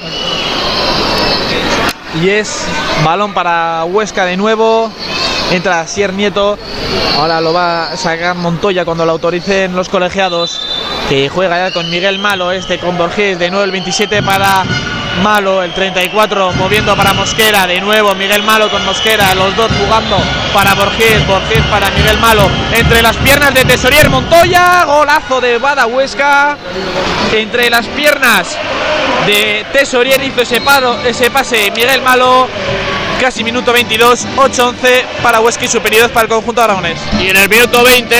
[2.21, 2.65] Y es
[3.03, 4.89] balón para Huesca de nuevo.
[5.51, 6.57] Entra Sier Nieto.
[7.17, 10.61] Ahora lo va a sacar Montoya cuando lo autoricen los colegiados.
[11.09, 12.53] Que juega ya con Miguel Malo.
[12.53, 13.37] Este con Borges.
[13.39, 14.63] De nuevo el 27 para
[15.21, 15.63] Malo.
[15.63, 17.67] El 34 moviendo para Mosquera.
[17.67, 19.33] De nuevo Miguel Malo con Mosquera.
[19.35, 20.17] Los dos jugando
[20.53, 21.25] para Borges.
[21.27, 22.49] Borges para Miguel Malo.
[22.73, 24.85] Entre las piernas de Tesorier Montoya.
[24.85, 26.57] Golazo de Bada Huesca.
[27.31, 28.57] Entre las piernas
[29.25, 30.61] de Tesorier hizo ese,
[31.05, 32.47] ese pase Miguel Malo.
[33.19, 34.75] Casi minuto 22, 8-11
[35.21, 36.99] para Huesca y superiores para el conjunto aragonés.
[37.21, 38.15] Y en el minuto 20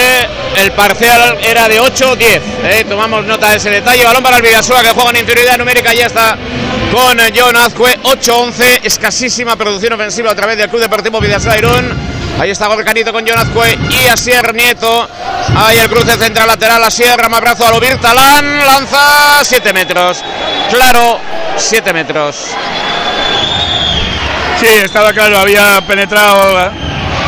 [0.56, 2.42] el parcial era de 8-10.
[2.64, 2.86] ¿eh?
[2.88, 4.06] Tomamos nota de ese detalle.
[4.06, 5.94] Balón para el que juega en inferioridad numérica.
[5.94, 6.38] Ya está
[6.94, 8.00] con John Azcue.
[8.04, 8.82] 8-11.
[8.84, 11.56] Escasísima producción ofensiva a través del Club Deportivo Vidasoa.
[12.40, 15.10] Ahí está Gorcanito con John Azcue y Asier Nieto.
[15.56, 16.84] Ahí el cruce central lateral.
[16.84, 18.60] Asier, rama brazo a lo Talán.
[18.66, 20.24] Lanza 7 metros.
[20.70, 21.20] Claro,
[21.58, 22.36] 7 metros.
[24.60, 26.72] Sí, estaba claro, había penetrado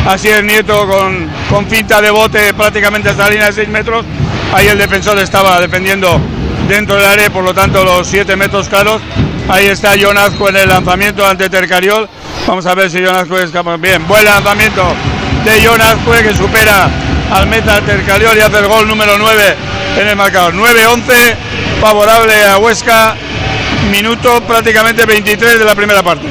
[0.06, 4.06] así el nieto con, con finta de bote prácticamente hasta la línea de 6 metros.
[4.52, 6.20] Ahí el defensor estaba defendiendo
[6.68, 9.02] dentro del área, por lo tanto los 7 metros claros.
[9.48, 12.08] Ahí está John Azcue en el lanzamiento ante Tercariol.
[12.48, 13.76] Vamos a ver si John Azcue es capaz.
[13.76, 14.82] Bien, buen lanzamiento
[15.44, 16.90] de John Azcue que supera
[17.30, 19.56] al meta Tercariol y hace el gol número 9
[20.00, 20.52] en el marcador.
[20.52, 21.36] 9-11,
[21.80, 23.14] favorable a Huesca.
[23.90, 26.26] Minuto prácticamente 23 de la primera parte.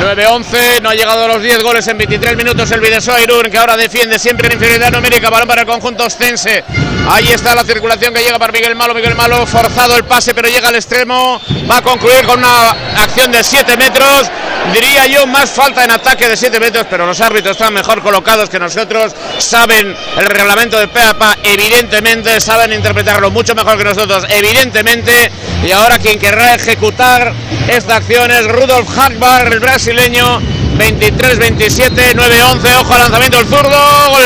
[0.00, 3.58] 9-11, no ha llegado a los 10 goles en 23 minutos el Vidasoa Irún, que
[3.58, 6.64] ahora defiende siempre en inferioridad numérica, balón para el conjunto ostense.
[7.08, 10.48] Ahí está la circulación que llega para Miguel Malo, Miguel Malo forzado el pase, pero
[10.48, 11.40] llega al extremo,
[11.70, 14.30] va a concluir con una acción de 7 metros,
[14.72, 18.48] diría yo más falta en ataque de 7 metros, pero los árbitros están mejor colocados
[18.48, 25.30] que nosotros, saben el reglamento de PAPA, evidentemente, saben interpretarlo mucho mejor que nosotros, evidentemente,
[25.62, 27.32] y ahora quien querrá ejecutar
[27.68, 30.40] esta acción es Rudolf Hackbar, el brasileño,
[30.78, 34.24] 23-27, 9-11, ojo al lanzamiento del zurdo, gol,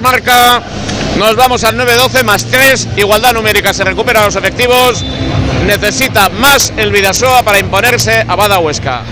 [0.00, 0.62] marca,
[1.16, 5.04] nos vamos al 9-12 más 3, igualdad numérica, se recuperan los efectivos,
[5.66, 9.02] necesita más el Vidasoa para imponerse a Bada Huesca.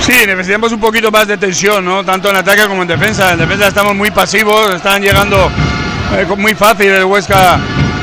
[0.00, 2.04] Sí, necesitamos un poquito más de tensión, ¿no?
[2.04, 3.32] Tanto en ataque como en defensa.
[3.32, 5.50] En defensa estamos muy pasivos, están llegando
[6.16, 7.58] eh, muy fácil el Huesca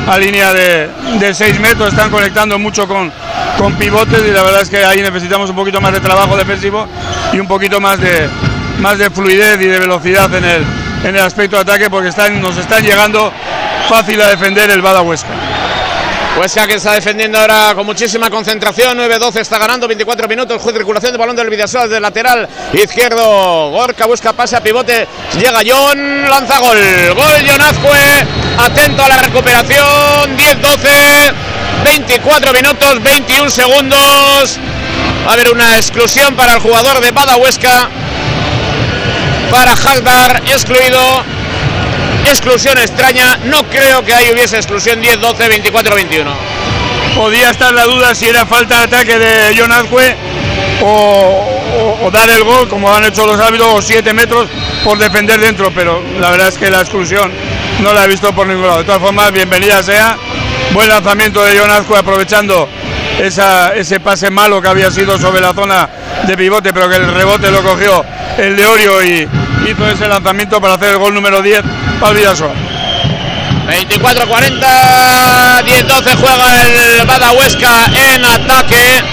[0.07, 3.11] a línea de 6 metros, están conectando mucho con,
[3.57, 6.87] con pivotes y la verdad es que ahí necesitamos un poquito más de trabajo defensivo
[7.33, 8.29] y un poquito más de,
[8.79, 10.63] más de fluidez y de velocidad en el,
[11.03, 13.31] en el aspecto de ataque porque nos están llegando
[13.89, 15.54] fácil a defender el Bada Huesca.
[16.37, 20.79] Huesca que está defendiendo ahora con muchísima concentración, 9-12 está ganando, 24 minutos, juez de
[20.79, 25.07] circulación de balón del Vidasoa desde el lateral izquierdo, Gorka busca pase a pivote,
[25.39, 26.77] llega John, lanza gol,
[27.15, 28.27] gol John Azcue,
[28.57, 31.33] atento a la recuperación, 10-12,
[31.85, 34.59] 24 minutos, 21 segundos,
[35.25, 37.89] va a haber una exclusión para el jugador de Bada Huesca,
[39.49, 41.23] para Haldar, excluido,
[42.29, 43.37] exclusión extraña.
[43.45, 46.31] No creo que ahí hubiese exclusión 10, 12, 24, 21.
[47.15, 50.15] Podía estar la duda si era falta de ataque de John Azcue
[50.81, 54.47] o, dar el gol, como han hecho los árbitros, o 7 metros
[54.83, 57.31] por defender dentro, pero la verdad es que la exclusión
[57.81, 58.79] no la he visto por ningún lado.
[58.79, 60.17] De todas formas, bienvenida sea.
[60.73, 62.67] Buen lanzamiento de John Azcue aprovechando
[63.19, 65.89] ese pase malo que había sido sobre la zona
[66.27, 68.03] de pivote, pero que el rebote lo cogió
[68.37, 69.29] el de Orio y
[69.69, 71.61] hizo ese lanzamiento para hacer el gol número 10
[71.99, 72.53] para Vidasoa.
[73.67, 79.03] 24-40, 10-12 juega el Bada Huesca en ataque.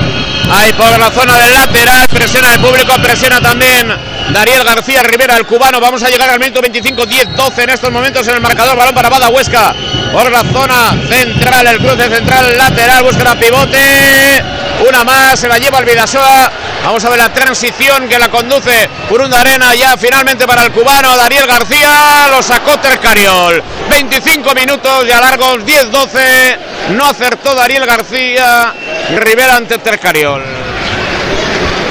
[0.51, 3.89] Ahí por la zona del lateral, presiona el público, presiona también
[4.33, 5.81] Dariel García Rivera, el cubano.
[5.81, 8.77] Vamos a llegar al minuto 25, 10-12 en estos momentos en el marcador.
[8.77, 9.75] Balón para Bada Huesca
[10.13, 14.43] por la zona central, el cruce central lateral, busca la pivote.
[14.89, 16.51] Una más, se la lleva el Vidasoa.
[16.85, 21.17] Vamos a ver la transición que la conduce Urunda Arena ya finalmente para el cubano
[21.17, 22.29] Daniel García.
[22.31, 23.63] Lo sacó Tercariol.
[23.89, 26.59] 25 minutos ya largos, 10-12.
[26.97, 28.75] No acertó Daniel García.
[29.17, 30.43] Rivera ante Tercariol.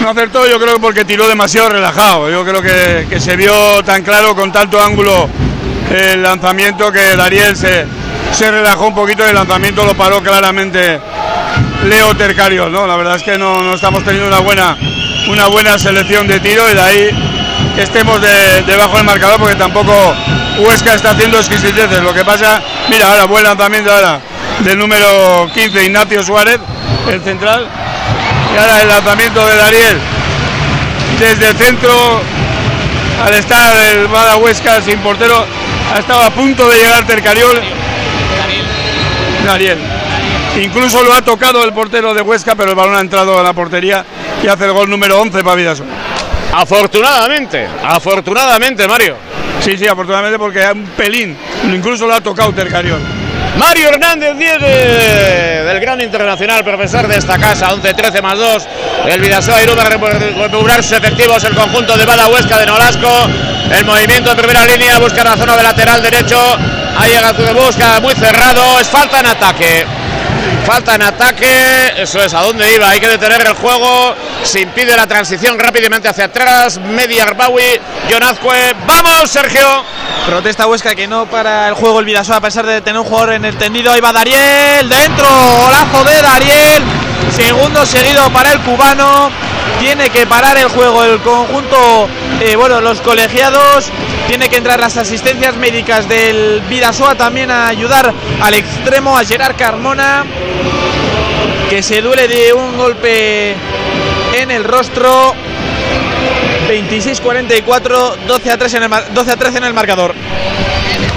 [0.01, 2.29] No acertó yo creo porque tiró demasiado relajado.
[2.29, 5.29] Yo creo que, que se vio tan claro con tanto ángulo
[5.91, 7.86] el lanzamiento que Dariel se,
[8.34, 10.99] se relajó un poquito y el lanzamiento lo paró claramente
[11.84, 12.86] Leo Tercario, ¿no?
[12.86, 14.77] La verdad es que no, no, estamos teniendo una buena,
[15.27, 17.09] una buena selección de tiro y de ahí
[17.75, 19.93] que estemos de, debajo del marcador porque tampoco
[20.59, 22.01] Huesca está haciendo exquisiteces.
[22.01, 24.19] Lo que pasa, mira, ahora buen lanzamiento ahora
[24.59, 26.59] del número 15 Ignacio Suárez,
[27.09, 27.67] el central.
[28.53, 29.97] Y ahora el lanzamiento de Dariel
[31.19, 32.21] desde el centro
[33.23, 35.45] al estar el Bada Huesca sin portero
[35.93, 37.61] ha estado a punto de llegar Tercariol.
[39.45, 40.01] Dariel.
[40.60, 43.54] Incluso lo ha tocado el portero de Huesca, pero el balón ha entrado a la
[43.54, 44.06] portería
[44.43, 45.86] y hace el gol número 11 para Vidasoa.
[46.54, 49.16] Afortunadamente, afortunadamente, Mario.
[49.62, 52.99] Sí, sí, afortunadamente porque un pelín, incluso lo ha tocado Tercariol.
[53.58, 58.68] Mario Hernández Diegue, del gran internacional, profesor de esta casa, 11-13 más 2.
[59.08, 63.10] El Vidasoa va a recuperar sus efectivos, el conjunto de Bada Huesca de Nolasco.
[63.72, 66.38] El movimiento de primera línea, busca la zona de lateral derecho.
[66.97, 70.01] Ahí llega de busca, muy cerrado, es falta en ataque.
[70.65, 72.89] Falta en ataque, eso es, ¿a dónde iba?
[72.89, 77.79] Hay que detener el juego, se impide la transición rápidamente hacia atrás, Media Arbawi,
[78.09, 79.83] Jonazcue, ¡vamos Sergio!
[80.25, 83.33] Protesta Huesca que no para el juego el Vidasoa a pesar de tener un jugador
[83.33, 86.83] en el tendido, ahí va Dariel, dentro, golazo de Dariel,
[87.35, 89.31] segundo seguido para el cubano,
[89.80, 92.07] tiene que parar el juego el conjunto,
[92.39, 93.89] eh, bueno, los colegiados,
[94.28, 99.55] tiene que entrar las asistencias médicas del Vidasoa también a ayudar al extremo, a Gerard
[99.55, 100.24] Carmona,
[101.70, 103.55] que se duele de un golpe
[104.34, 105.36] en el rostro.
[106.70, 110.16] 26-44, 12 a 3 en el 12 a 13 en el marcador.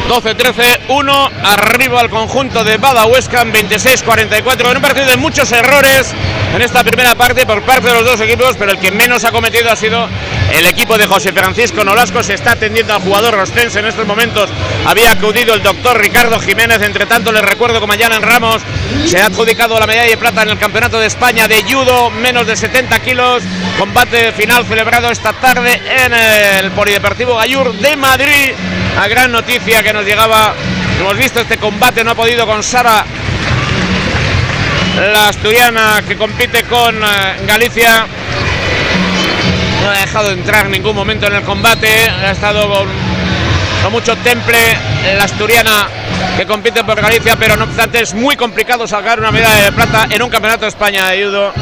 [0.09, 5.51] 12-13, 1 arriba al conjunto de Bada Huesca en 26-44 en un partido de muchos
[5.53, 6.15] errores
[6.55, 9.33] en esta primera parte por parte de los dos equipos, pero el que menos ha
[9.33, 10.09] cometido ha sido
[10.53, 12.23] el equipo de José Francisco Nolasco.
[12.23, 14.49] Se está atendiendo al jugador rostense en estos momentos.
[14.87, 16.81] Había acudido el doctor Ricardo Jiménez.
[16.83, 18.63] Entre tanto, les recuerdo como en Ramos
[19.07, 22.47] se ha adjudicado la medalla de plata en el Campeonato de España de judo, menos
[22.47, 23.43] de 70 kilos.
[23.79, 28.53] Combate final celebrado esta tarde en el Polideportivo Gallur de Madrid.
[28.99, 30.55] A gran noticia que nos llegaba.
[31.01, 33.05] Hemos visto este combate, no ha podido con Sara
[34.97, 36.95] la asturiana que compite con
[37.47, 38.07] Galicia
[39.83, 42.89] no ha dejado entrar en ningún momento en el combate, ha estado con,
[43.83, 44.59] con, mucho temple
[45.19, 45.89] la asturiana
[46.37, 50.07] que compite por Galicia, pero no obstante es muy complicado sacar una medalla de plata
[50.09, 51.53] en un campeonato de España de judo.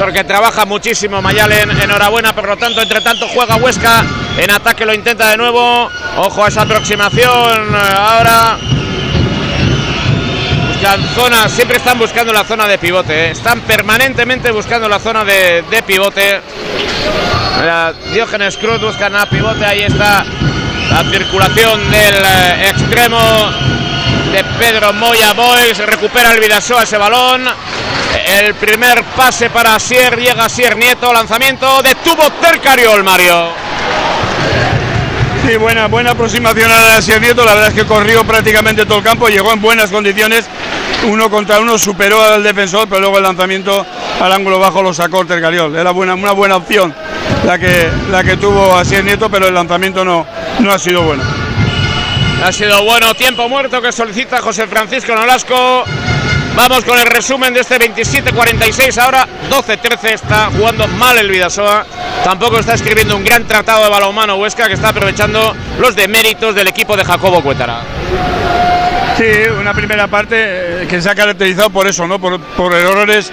[0.00, 4.02] Porque trabaja muchísimo Mayalen, enhorabuena, por lo tanto, entre tanto juega Huesca,
[4.38, 8.56] en ataque lo intenta de nuevo, ojo a esa aproximación, ahora
[10.68, 13.30] buscan zona, siempre están buscando la zona de pivote, ¿eh?
[13.32, 16.40] están permanentemente buscando la zona de, pivote.
[18.14, 20.24] Diógenes Cruz buscan a pivote, ahí está
[20.90, 23.18] la circulación del eh, extremo
[24.32, 27.42] de Pedro Moya Boys, recupera el Vidasoa ese balón.
[28.26, 33.48] El primer pase para Sier, llega Sier Nieto, lanzamiento, detuvo Tercariol, Mario.
[35.46, 39.04] Sí, buena, buena aproximación a Sier Nieto, la verdad es que corrió prácticamente todo el
[39.04, 40.46] campo, llegó en buenas condiciones,
[41.04, 43.86] uno contra uno, superó al defensor, pero luego el lanzamiento
[44.20, 45.74] al ángulo bajo lo sacó Tercariol.
[45.76, 46.94] Era buena, una buena opción
[47.44, 50.26] la que, la que tuvo Asier Nieto, pero el lanzamiento no,
[50.60, 51.22] no ha sido bueno.
[52.44, 55.84] Ha sido bueno, tiempo muerto que solicita José Francisco Nolasco.
[56.56, 58.98] Vamos con el resumen de este 27-46.
[58.98, 61.86] Ahora 12-13 está jugando mal el Vidasoa.
[62.24, 66.68] Tampoco está escribiendo un gran tratado de balonmano Huesca que está aprovechando los deméritos del
[66.68, 67.82] equipo de Jacobo Cuétara.
[69.16, 69.26] Sí,
[69.58, 72.18] una primera parte que se ha caracterizado por eso, ¿no?
[72.18, 73.30] Por, por errores,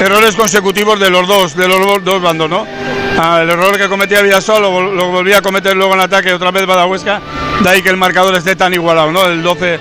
[0.00, 2.66] errores consecutivos de los dos, de los dos bandos, ¿no?
[3.18, 6.50] Ah, el error que cometía Vidasoa lo, lo, volvía a cometer luego en ataque otra
[6.50, 7.20] vez Badahuesca,
[7.60, 9.24] de ahí que el marcador esté tan igualado, ¿no?
[9.26, 9.80] El 12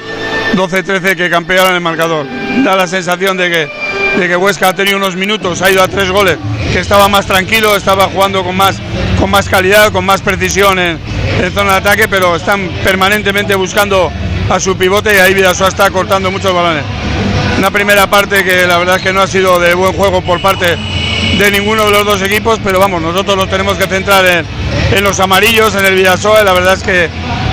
[0.53, 2.25] 12-13 que campearon el marcador.
[2.63, 3.69] Da la sensación de que,
[4.19, 6.37] de que Huesca ha tenido unos minutos, ha ido a tres goles,
[6.71, 8.77] que estaba más tranquilo, estaba jugando con más,
[9.19, 10.99] con más calidad, con más precisión en,
[11.53, 14.11] zona de ataque, pero están permanentemente buscando
[14.49, 16.83] a su pivote y ahí Vidasoa está cortando muchos balones.
[17.57, 20.41] Una primera parte que la verdad es que no ha sido de buen juego por
[20.41, 20.77] parte
[21.41, 25.19] de ninguno de los dos equipos, pero vamos, nosotros nos tenemos que centrar en, los
[25.19, 27.09] amarillos, en el Vidasoa, y la verdad es que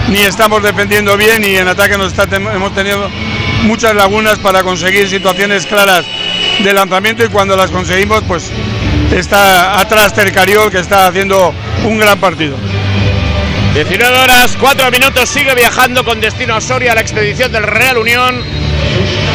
[0.09, 3.09] ni estamos defendiendo bien y en ataque nos está, hemos tenido
[3.63, 6.05] muchas lagunas para conseguir situaciones claras
[6.59, 8.51] de lanzamiento y cuando las conseguimos, pues
[9.11, 12.59] está atrás Tercariol que está haciendo un gran partido.
[13.73, 18.43] 19 horas, 4 minutos, sigue viajando con destino a Soria la expedición del Real Unión.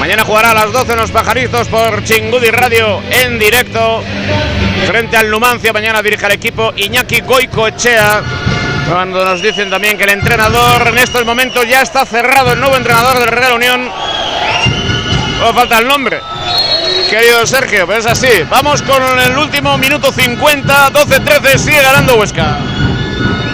[0.03, 4.03] Mañana jugará a las 12 en los pajarizos por Chingudi Radio en directo.
[4.85, 8.21] Frente al Numancia, mañana dirige al equipo Iñaki Goico Echea.
[8.89, 12.75] Cuando nos dicen también que el entrenador en estos momentos ya está cerrado, el nuevo
[12.75, 13.89] entrenador del Real Unión.
[15.39, 16.19] No falta el nombre,
[17.09, 18.43] querido Sergio, pero es así.
[18.49, 22.57] Vamos con el último minuto 50, 12-13, sigue ganando Huesca.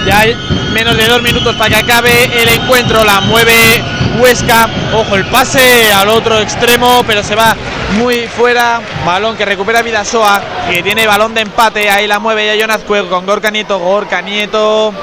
[0.08, 0.36] Ya hay
[0.74, 3.04] menos de dos minutos para que acabe el encuentro.
[3.04, 4.68] La mueve Huesca.
[4.94, 7.56] Ojo, el pase al otro extremo, pero se va
[7.98, 8.82] muy fuera.
[9.06, 11.90] Balón que recupera Vidasoa, que tiene balón de empate.
[11.90, 13.80] Ahí la mueve ya Jonazcue con Gorka Nieto.
[13.80, 14.94] Gorka Nieto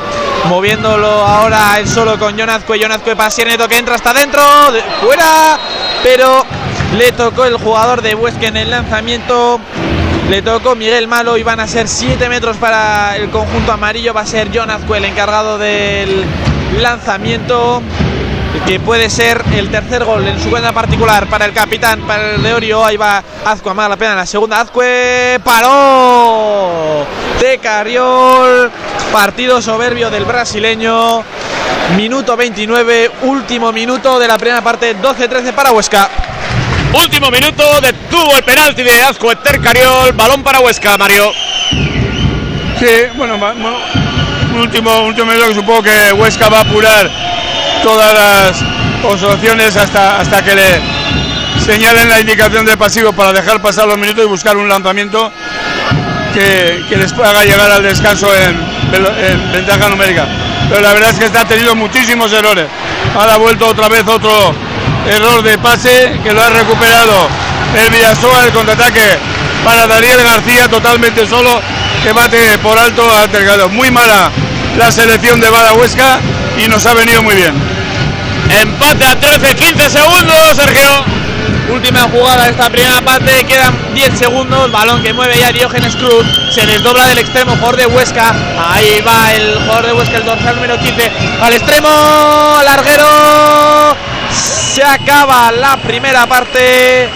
[0.47, 2.79] moviéndolo ahora él solo con Jonazcue.
[2.79, 4.43] Jonazcue para Nieto que entra hasta adentro.
[5.01, 5.59] Fuera,
[6.03, 6.45] pero
[6.97, 9.61] le tocó el jugador de Huesca en el lanzamiento.
[10.31, 14.13] Le tocó Miguel Malo y van a ser 7 metros para el conjunto amarillo.
[14.13, 16.25] Va a ser John Azcue el encargado del
[16.81, 17.83] lanzamiento.
[18.67, 22.43] Que puede ser el tercer gol en su cuenta particular para el capitán, para el
[22.43, 22.85] de Orio.
[22.85, 24.61] Ahí va Azcue a más la pena en la segunda.
[24.61, 27.07] Azcue paró.
[27.41, 28.73] De Cariol.
[29.13, 31.23] Partido soberbio del brasileño.
[31.97, 34.97] Minuto 29, último minuto de la primera parte.
[34.97, 36.11] 12-13 para Huesca.
[36.93, 40.13] Último minuto, detuvo el penalti de Azcue Tercariol.
[40.13, 41.31] Balón para Huesca, Mario.
[42.81, 43.77] Sí, bueno, bueno,
[44.61, 47.36] último, último minuto que supongo que Huesca va a apurar
[47.87, 48.13] todas
[49.05, 50.81] las opciones hasta, hasta que le
[51.65, 55.33] señalen la indicación de pasivo para dejar pasar los minutos y buscar un lanzamiento
[56.35, 58.57] que, que les haga llegar al descanso en,
[58.93, 60.27] en, ventaja numérica.
[60.69, 62.67] Pero la verdad es que está tenido muchísimos errores.
[63.15, 64.53] Ahora ha vuelto otra vez otro
[65.09, 67.29] error de pase que lo ha recuperado
[67.77, 69.17] el Villasoa, el contraataque
[69.65, 71.61] para Daniel García totalmente solo
[72.03, 73.69] que bate por alto al.
[73.69, 74.33] Muy mala
[74.77, 76.19] la selección de Bada Huesca
[76.59, 77.76] y nos ha venido muy bien.
[78.51, 81.05] Empate a 13-15 segundos, Sergio.
[81.69, 86.25] Última jugada de esta primera parte, quedan 10 segundos, balón que mueve ya Diógenes Cruz,
[86.51, 88.33] se desdobla del extremo, jugador de Huesca,
[88.71, 91.11] ahí va el jugador de Huesca, el dorsal número 15,
[91.43, 91.89] al extremo,
[92.65, 93.97] larguero,
[94.31, 97.09] se acaba la primera parte,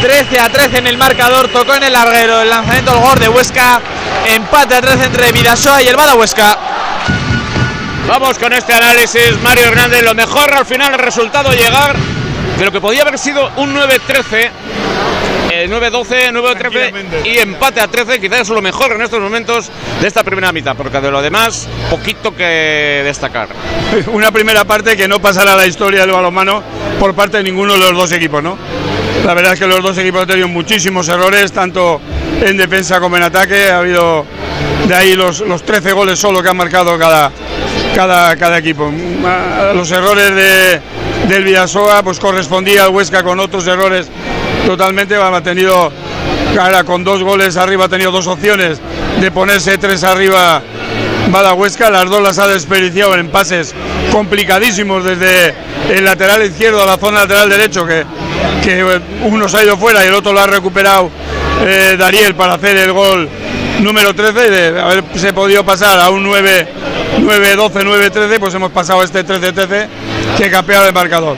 [0.00, 3.28] 13 a 13 en el marcador, tocó en el larguero, el lanzamiento del jugador de
[3.28, 3.80] Huesca,
[4.26, 6.56] empate a 13 entre Vidasoa y el Bada Huesca.
[8.08, 11.94] Vamos con este análisis, Mario Hernández, lo mejor al final el resultado llegar
[12.58, 14.50] de lo que podía haber sido un 9-13,
[15.50, 20.08] eh, 9-12, 9-13 y empate a 13, quizás es lo mejor en estos momentos de
[20.08, 23.48] esta primera mitad, porque de lo demás, poquito que destacar.
[24.06, 26.62] Una primera parte que no pasará a la historia del balonmano
[26.98, 28.56] por parte de ninguno de los dos equipos, ¿no?
[29.26, 32.00] La verdad es que los dos equipos han tenido muchísimos errores, tanto
[32.40, 33.68] en defensa como en ataque.
[33.68, 34.24] Ha habido
[34.88, 37.30] de ahí los, los 13 goles solo que han marcado cada,
[37.94, 38.90] cada, cada equipo.
[39.74, 40.80] Los errores de,
[41.28, 44.08] del Villasoa pues correspondía al Huesca con otros errores
[44.66, 45.14] totalmente.
[45.14, 45.92] Ha tenido
[46.54, 48.80] cara con dos goles arriba, ha tenido dos opciones
[49.20, 50.62] de ponerse tres arriba
[51.30, 53.74] Bada Huesca, las dos las ha desperdiciado en pases
[54.10, 55.54] complicadísimos desde
[55.90, 58.06] el lateral izquierdo a la zona lateral derecho, que,
[58.64, 61.10] que uno se ha ido fuera y el otro lo ha recuperado
[61.66, 63.28] eh, Dariel para hacer el gol
[63.80, 66.68] número 13 y de haberse podido pasar a un 9,
[67.20, 69.88] 9 12 9 13 pues hemos pasado este 13 13
[70.36, 71.36] que campeaba el marcador.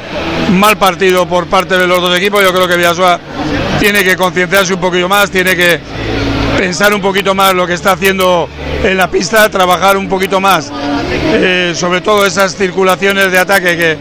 [0.53, 3.21] Mal partido por parte de los dos equipos yo creo que Villasoa
[3.79, 5.81] tiene que concienciarse un poquito más tiene que
[6.59, 8.49] pensar un poquito más lo que está haciendo
[8.83, 10.71] en la pista trabajar un poquito más
[11.33, 13.99] eh, sobre todo esas circulaciones de ataque que,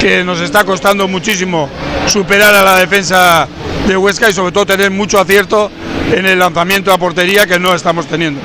[0.00, 1.68] que nos está costando muchísimo
[2.06, 3.48] superar a la defensa
[3.86, 5.70] de Huesca y sobre todo tener mucho acierto
[6.12, 8.40] en el lanzamiento a portería que no estamos teniendo.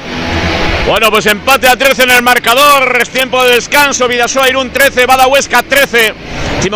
[0.88, 5.06] Bueno, pues empate a 13 en el marcador, es tiempo de descanso, Vidasoa Irún 13,
[5.06, 6.14] Bada Huesca 13.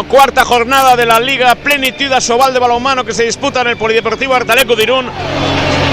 [0.07, 4.33] cuarta jornada de la Liga Plenitud Asobal de Balonmano que se disputa en el Polideportivo
[4.33, 5.09] Artaleco de Irún.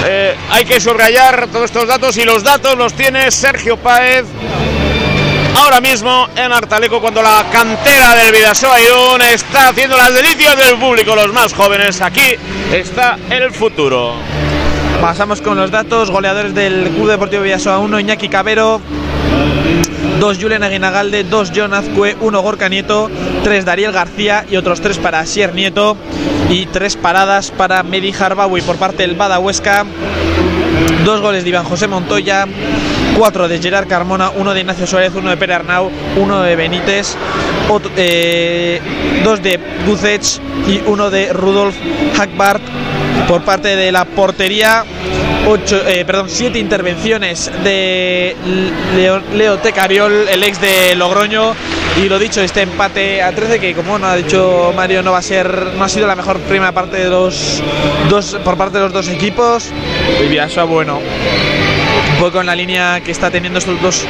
[0.05, 4.25] Eh, hay que subrayar todos estos datos y los datos los tiene Sergio Páez
[5.57, 10.77] ahora mismo en Artaleco cuando la cantera del Vidasoa Irún está haciendo las delicias del
[10.77, 12.01] público, los más jóvenes.
[12.01, 12.35] Aquí
[12.71, 14.15] está el futuro.
[15.01, 16.09] Pasamos con los datos.
[16.09, 18.81] Goleadores del Club Deportivo Vidasoa 1, Iñaki Cabero.
[20.19, 23.09] 2 Julen Aguinagalde, 2 John Azcue, 1 Gorka Nieto,
[23.43, 25.97] 3 Dariel García y otros 3 para Sier Nieto
[26.49, 29.85] y 3 paradas para Medi Harbawi por parte del Bada Huesca.
[31.03, 32.47] 2 goles de Iván José Montoya,
[33.17, 37.15] 4 de Gerard Carmona, 1 de Ignacio Suárez, 1 de Pere Arnau, 1 de Benítez,
[37.67, 38.81] 2 eh,
[39.23, 41.75] de Gucech y 1 de Rudolf
[42.17, 42.63] Hackbart
[43.27, 44.83] por parte de la portería.
[45.47, 48.35] Ocho, eh, perdón, siete intervenciones de
[48.95, 49.59] Leo, Leo,
[50.29, 51.53] el ex de Logroño.
[51.97, 55.19] Y lo dicho, este empate a 13, que como no ha dicho Mario, no va
[55.19, 57.61] a ser, no ha sido la mejor primera parte de los
[58.09, 59.71] dos, por parte de los dos equipos.
[60.21, 60.99] Y Vidasoa, bueno,
[62.13, 64.05] un poco en la línea que está teniendo estos dos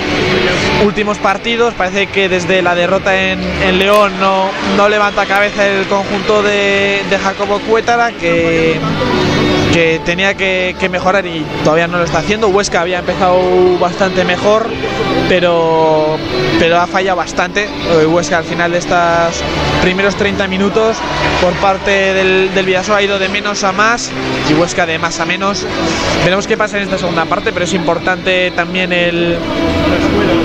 [0.84, 1.74] últimos partidos.
[1.74, 3.40] Parece que desde la derrota en,
[3.78, 8.80] León no, no, levanta cabeza el conjunto de, de Jacobo Cuétara, que,
[9.74, 12.48] que tenía que, que, mejorar y todavía no lo está haciendo.
[12.50, 13.38] Huesca había empezado
[13.80, 14.68] bastante mejor,
[15.30, 16.18] pero,
[16.60, 17.68] pero ha fallado bastante.
[18.08, 19.44] Huesca al final de estos
[19.82, 20.98] primeros 30 minutos
[21.42, 24.12] por parte del, del ha ido de menos a más
[24.50, 25.66] y Huesca de más a menos.
[26.24, 29.38] Veremos qué pasa en esta segunda parte, pero es importante también el,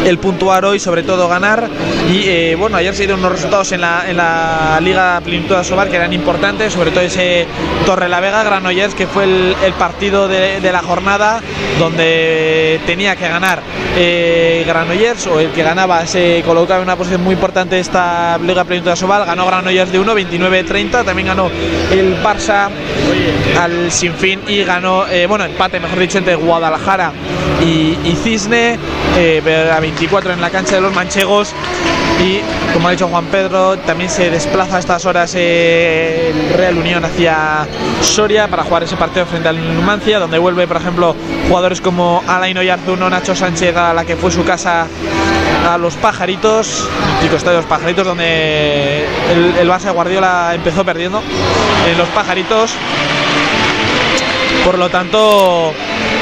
[0.06, 1.68] el puntuar hoy, sobre todo ganar.
[2.10, 5.88] Y eh, bueno, ayer se dieron unos resultados en la, en la Liga Plenitud Asobal
[5.88, 7.46] que eran importantes, sobre todo ese
[7.86, 11.40] Torre la Vega Granollers, que fue el, partido de, de, la jornada
[11.78, 13.62] donde tenía que ganar
[13.96, 18.64] eh, Granollers, o el que ganaba se colocaba en una posición muy importante esta Liga
[18.64, 19.24] Plenitud Asobal.
[19.24, 21.04] Ganó Granollers de 1, 29-30.
[21.04, 21.50] También ganó
[21.90, 22.68] el Barça
[23.58, 27.12] al Sinfín y ganó, eh, bueno, empate, mejor dicho, entre Guadalajara
[27.62, 28.78] y, y Cisne.
[29.16, 31.52] Eh, a 24 en la cancha de los manchegos
[32.22, 32.40] y
[32.72, 37.66] como ha dicho Juan Pedro también se desplaza a estas horas el Real Unión hacia
[38.02, 41.16] Soria para jugar ese partido frente al Numancia donde vuelve por ejemplo
[41.48, 44.86] jugadores como Alain Oyarzuno, Nacho Sánchez a la que fue su casa
[45.68, 46.88] a los pajaritos,
[47.22, 51.22] chico estadio de los pajaritos donde el, el Barça Guardiola empezó perdiendo
[51.90, 52.72] en los pajaritos.
[54.64, 55.72] Por lo tanto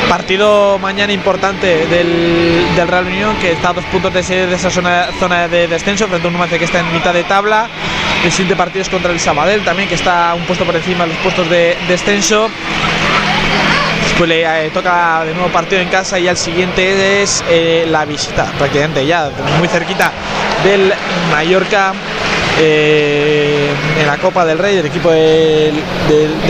[0.09, 5.09] partido mañana importante del, Real Unión que está a dos puntos de, de esa zona,
[5.19, 7.69] zona, de descenso frente a un Numancia que está en mitad de tabla.
[8.25, 11.13] El siguiente partido es contra el Sabadell también que está un puesto por encima de
[11.13, 12.49] los puestos de descenso.
[14.03, 18.05] Después le eh, toca de nuevo partido en casa y al siguiente es eh, la
[18.05, 20.13] visita prácticamente ya muy cerquita
[20.65, 20.93] del
[21.31, 21.93] Mallorca.
[22.59, 23.58] Eh,
[24.01, 25.73] en la Copa del Rey, del equipo de,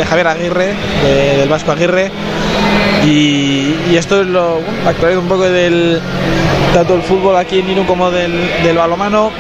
[0.09, 2.11] Javier Aguirre, de, del Vasco Aguirre.
[3.07, 6.01] Y, esto es lo actualidad un poco del
[6.73, 9.33] tanto el fútbol aquí en Irún como del, del balomano.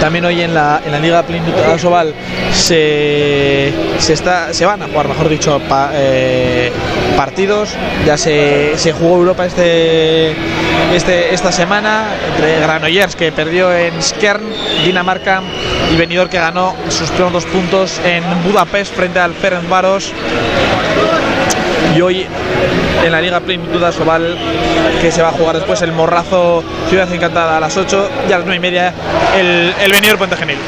[0.00, 2.14] También hoy en la, en la Liga Plenitud Asobal
[2.52, 5.60] se, se, se van a jugar, mejor dicho,
[5.92, 6.72] eh,
[7.16, 7.70] partidos.
[8.04, 10.32] Ya se, se, jugó Europa este,
[10.94, 14.44] este, esta semana entre Granollers, que perdió en Skern,
[14.84, 15.42] Dinamarca,
[15.92, 20.12] y Benidorm, que ganó sus primeros dos puntos en Budapest frente al Ferencváros
[21.96, 22.26] y hoy
[23.04, 24.36] en la Liga Plenitud Asobal
[25.00, 28.38] que se va a jugar después el Morrazo Ciudad Encantada a las 8 y a
[28.38, 28.94] las 9 y media
[29.36, 30.58] el, el Benidorm Puente Genil.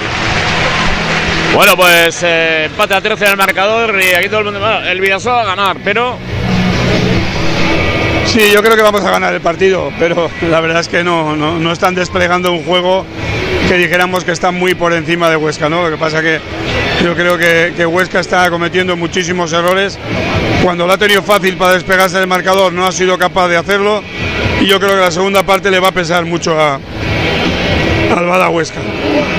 [1.54, 4.60] Bueno, pues eh, empate a 13 en el marcador y aquí todo el mundo.
[4.60, 6.18] Bueno, el Vidasoa va a ganar, pero.
[8.26, 11.36] Sí, yo creo que vamos a ganar el partido, pero la verdad es que no,
[11.36, 13.06] no, no están desplegando un juego
[13.68, 15.82] que dijéramos que está muy por encima de Huesca, ¿no?
[15.82, 16.40] Lo que pasa que
[17.02, 19.98] yo creo que, que, Huesca está cometiendo muchísimos errores.
[20.62, 24.02] Cuando lo ha tenido fácil para despegarse del marcador no ha sido capaz de hacerlo
[24.60, 26.74] y yo creo que la segunda parte le va a pesar mucho a,
[28.16, 28.80] al Bada Huesca.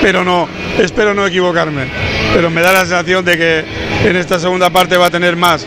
[0.02, 1.86] Pero no, espero no equivocarme.
[2.34, 3.64] Pero me da la sensación de que
[4.04, 5.66] en esta segunda parte va a tener más,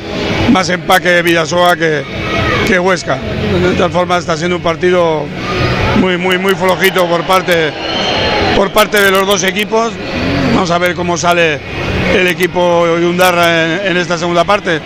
[0.51, 2.03] más empaque Vidasoa que,
[2.72, 3.17] que Huesca.
[3.17, 5.26] De tal forma está siendo un partido
[5.97, 7.69] muy, muy, muy flojito por parte,
[8.55, 9.91] por parte de los dos equipos.
[10.53, 11.59] Vamos a ver cómo sale
[12.15, 14.80] el equipo de Undarra en, en, esta segunda parte.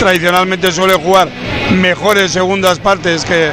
[0.00, 1.28] Tradicionalmente suele jugar
[1.76, 3.52] mejores segundas partes que,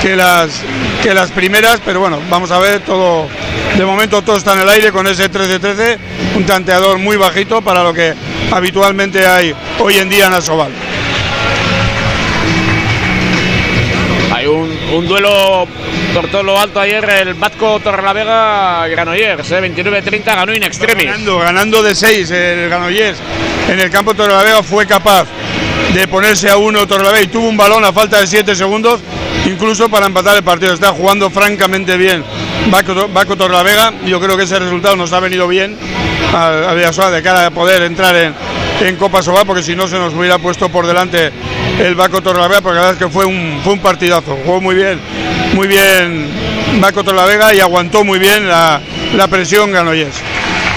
[0.00, 0.62] que, las,
[1.02, 3.28] que las primeras, pero bueno, vamos a ver todo.
[3.76, 5.98] De momento todo está en el aire con ese 13-13,
[6.36, 8.14] un tanteador muy bajito para lo que
[8.50, 10.72] habitualmente hay hoy en día en Asobal.
[14.96, 15.66] Un, duelo
[16.14, 19.60] por todo lo alto ayer el Batco Torrelavega Granollers, ¿eh?
[19.60, 21.06] 29-30 ganó in extremis.
[21.06, 23.18] Ganando, ganando de 6 el Granollers
[23.68, 25.26] en el campo Torrelavega fue capaz
[25.92, 29.00] de ponerse a uno Torrelavega y tuvo un balón a falta de 7 segundos
[29.46, 30.72] incluso para empatar el partido.
[30.72, 32.24] Está jugando francamente bien
[32.70, 33.92] Baco, Baco Torlavega.
[34.06, 35.76] Yo creo que ese resultado nos ha venido bien
[36.32, 38.34] al Villasoa de cara a poder entrar en,
[38.80, 41.32] en Copa Sobal, porque si no se nos hubiera puesto por delante
[41.80, 44.38] el Baco Torlavega, porque la verdad es que fue un, fue un partidazo.
[44.44, 45.00] Jugó muy bien,
[45.54, 46.28] muy bien
[46.80, 48.80] Baco Torlavega y aguantó muy bien la,
[49.14, 50.16] la presión Granollers.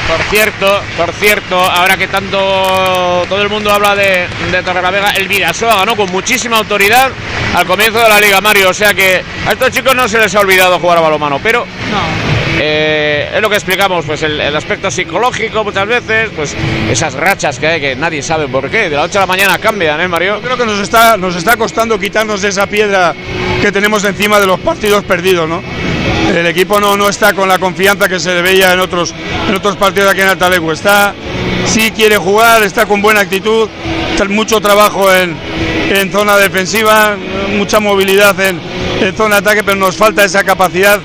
[0.07, 5.27] Por cierto, por cierto, ahora que tanto todo el mundo habla de, de Torrelavega, el
[5.27, 7.11] Vidasoa ganó con muchísima autoridad
[7.53, 8.69] al comienzo de la Liga Mario.
[8.69, 11.65] O sea que a estos chicos no se les ha olvidado jugar a balomano, pero
[12.59, 16.55] eh, es lo que explicamos, pues el, aspecto psicológico muchas veces, pues
[16.89, 19.57] esas rachas que hay que nadie sabe por qué, de la noche a la mañana
[19.57, 20.41] cambian, ¿eh, Mario?
[20.41, 23.13] Creo que nos está, nos está costando quitarnos esa piedra
[23.61, 25.61] que tenemos encima de los partidos perdidos, ¿no?
[26.35, 29.13] El equipo no, no está con la confianza que se le veía en otros,
[29.47, 30.71] en otros partidos aquí en Altalecu.
[30.71, 31.13] Está,
[31.65, 33.69] sí quiere jugar, está con buena actitud,
[34.29, 35.35] mucho trabajo en,
[35.89, 37.15] en zona defensiva,
[37.55, 38.59] mucha movilidad en,
[39.15, 40.99] zona de ataque, pero nos falta esa capacidad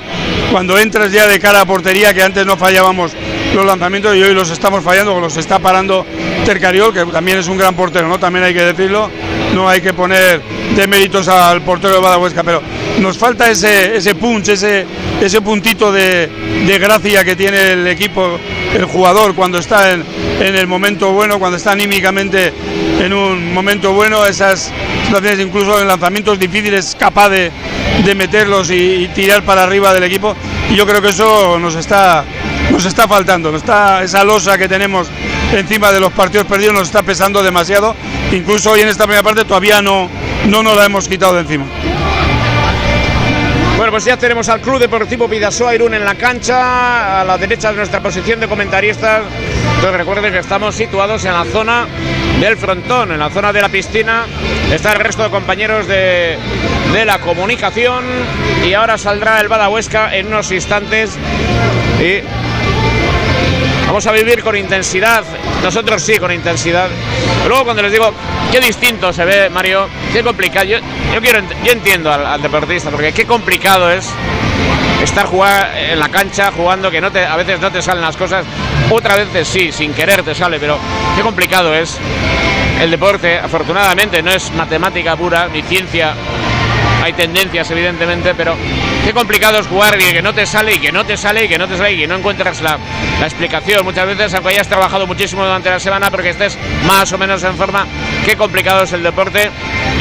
[0.52, 3.12] cuando entras ya de cara a portería, que antes no fallábamos
[3.54, 6.04] los lanzamientos y hoy los estamos fallando, los está parando
[6.44, 8.18] Tercariol, que también es un gran portero, ¿no?
[8.18, 9.10] También hay que decirlo,
[9.54, 10.42] no hay que poner
[10.76, 12.60] de méritos al portero de Badahuesca, pero
[12.98, 14.84] nos falta ese, ese punch, ese,
[15.22, 16.28] ese puntito de,
[16.66, 18.38] de gracia que tiene el equipo,
[18.74, 20.04] el jugador cuando está en,
[20.42, 22.52] en el momento bueno, cuando está anímicamente
[23.00, 24.72] en un momento bueno, esas
[25.04, 27.50] situaciones incluso en lanzamientos difíciles capaz de,
[28.04, 30.34] de meterlos y, tirar para arriba del equipo
[30.74, 32.24] yo creo que eso nos está
[32.70, 35.08] nos está faltando, está esa losa que tenemos
[35.52, 37.94] encima de los partidos perdidos nos está pesando demasiado,
[38.32, 40.08] incluso hoy en esta primera parte todavía no,
[40.46, 41.66] no nos la hemos quitado de encima.
[43.92, 47.76] Pues ya tenemos al Club Deportivo Vidasoa Irún en la cancha, a la derecha de
[47.76, 49.20] nuestra posición de comentaristas.
[49.74, 51.86] Entonces recuerden que estamos situados en la zona
[52.40, 54.24] del frontón, en la zona de la piscina.
[54.72, 56.38] Está el resto de compañeros de,
[56.94, 58.02] de la comunicación
[58.66, 61.18] y ahora saldrá el Badahuesca en unos instantes
[62.00, 62.22] y
[63.92, 65.22] vamos a vivir con intensidad,
[65.62, 66.88] nosotros sí con intensidad.
[67.46, 68.10] Luego cuando les digo
[68.50, 70.78] qué distinto se ve Mario, qué complicado, yo,
[71.12, 74.08] yo quiero, yo entiendo al, al, deportista, porque qué complicado es
[75.02, 78.16] estar jugar en la cancha jugando que no te, a veces no te salen las
[78.16, 78.46] cosas,
[78.88, 80.78] otras veces sí, sin querer te sale, pero
[81.14, 81.98] qué complicado es
[82.80, 86.14] el deporte, afortunadamente no es matemática pura ni ciencia.
[87.02, 88.56] Hay tendencias evidentemente, pero
[89.04, 91.48] qué complicado es jugar y que no te sale y que no te sale y
[91.48, 92.78] que no te sale y que no encuentras la,
[93.20, 93.84] la explicación.
[93.84, 97.56] Muchas veces, aunque hayas trabajado muchísimo durante la semana, porque estés más o menos en
[97.56, 97.86] forma,
[98.24, 99.50] qué complicado es el deporte.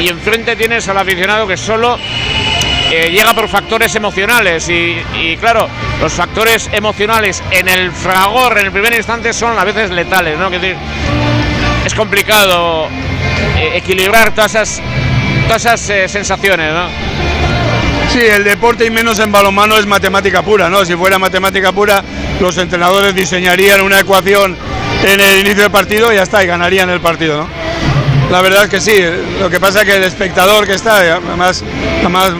[0.00, 1.98] Y enfrente tienes al aficionado que solo
[2.90, 5.68] eh, llega por factores emocionales y, claro,
[6.00, 10.50] los factores emocionales en el fragor, en el primer instante, son a veces letales, ¿no?
[10.50, 10.76] Decir,
[11.86, 12.88] es complicado
[13.56, 14.82] eh, equilibrar todas esas
[15.46, 17.21] todas esas eh, sensaciones, ¿no?
[18.12, 20.84] Sí, el deporte y menos en balonmano es matemática pura, ¿no?
[20.84, 22.04] Si fuera matemática pura,
[22.40, 24.54] los entrenadores diseñarían una ecuación
[25.02, 27.48] en el inicio del partido y ya está, y ganarían el partido, ¿no?
[28.30, 28.92] La verdad es que sí,
[29.40, 31.64] lo que pasa es que el espectador que está, además,
[32.00, 32.32] además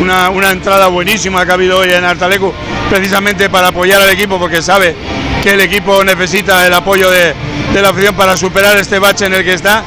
[0.00, 2.50] una, una entrada buenísima que ha habido hoy en Artalecu,
[2.88, 4.96] precisamente para apoyar al equipo, porque sabe
[5.42, 7.34] que el equipo necesita el apoyo de,
[7.74, 9.84] de la afición para superar este bache en el que está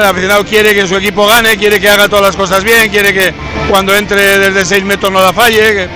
[0.00, 3.12] el aficionado quiere que su equipo gane, quiere que haga todas las cosas bien, quiere
[3.12, 3.32] que
[3.68, 5.88] cuando entre desde 6 metros no la falle,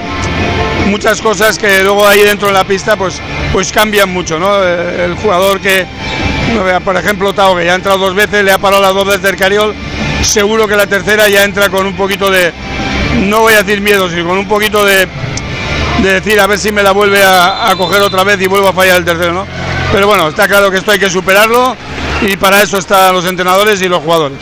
[0.86, 3.20] muchas cosas que luego ahí dentro de la pista pues,
[3.52, 4.62] pues cambian mucho, ¿no?
[4.62, 5.86] El jugador que,
[6.84, 9.22] por ejemplo, Tao, que ya ha entrado dos veces, le ha parado las dos veces
[9.22, 9.74] del Cariol,
[10.22, 12.52] seguro que la tercera ya entra con un poquito de,
[13.20, 15.06] no voy a decir miedo, sino con un poquito de,
[16.02, 18.68] de decir a ver si me la vuelve a, a coger otra vez y vuelvo
[18.68, 19.47] a fallar el tercero, ¿no?
[19.92, 21.76] Pero bueno, está claro que esto hay que superarlo
[22.22, 24.38] y para eso están los entrenadores y los jugadores.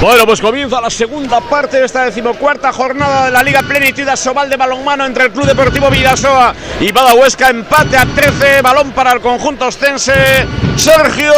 [0.00, 4.50] Bueno, pues comienza la segunda parte de esta decimocuarta jornada de la Liga Plenitud Sobal
[4.50, 7.48] de balonmano entre el Club Deportivo Vidasoa y Badahuesca.
[7.48, 10.46] Empate a 13, balón para el conjunto ostense.
[10.76, 11.32] Sergio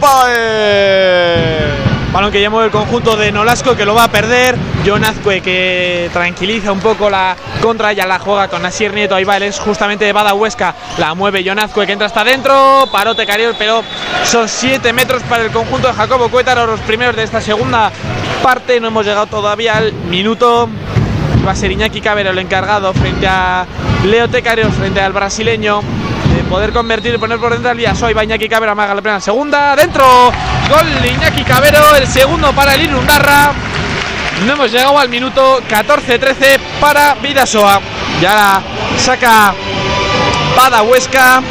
[0.00, 1.67] Paez.
[2.12, 4.56] Balón que llamó el conjunto de Nolasco que lo va a perder.
[4.86, 9.14] John Azcue que tranquiliza un poco la contra, ya la juega con Asier Nieto.
[9.14, 10.74] Ahí va, él es justamente de Bada Huesca.
[10.96, 12.88] La mueve John que entra hasta adentro.
[12.90, 13.82] Parote Cariol, pero
[14.24, 16.66] son 7 metros para el conjunto de Jacobo Cuétaro.
[16.66, 17.92] Los primeros de esta segunda
[18.42, 18.80] parte.
[18.80, 20.68] No hemos llegado todavía al minuto.
[21.46, 23.66] Va a ser Iñaki Cabero el encargado frente a
[24.04, 25.82] Leo Tecarios, frente al brasileño
[26.48, 28.12] poder convertir y poner por dentro al Villasoa.
[28.12, 29.76] va Iñaki Cabero, amaga la plena segunda.
[29.76, 30.32] Dentro,
[30.70, 33.52] gol de Iñaki Cabero, el segundo para el Irundarra.
[34.46, 37.80] No hemos llegado al minuto 14-13 para Vidasoa.
[38.20, 38.62] Ya la
[38.98, 39.54] saca
[40.56, 41.42] Pada Huesca.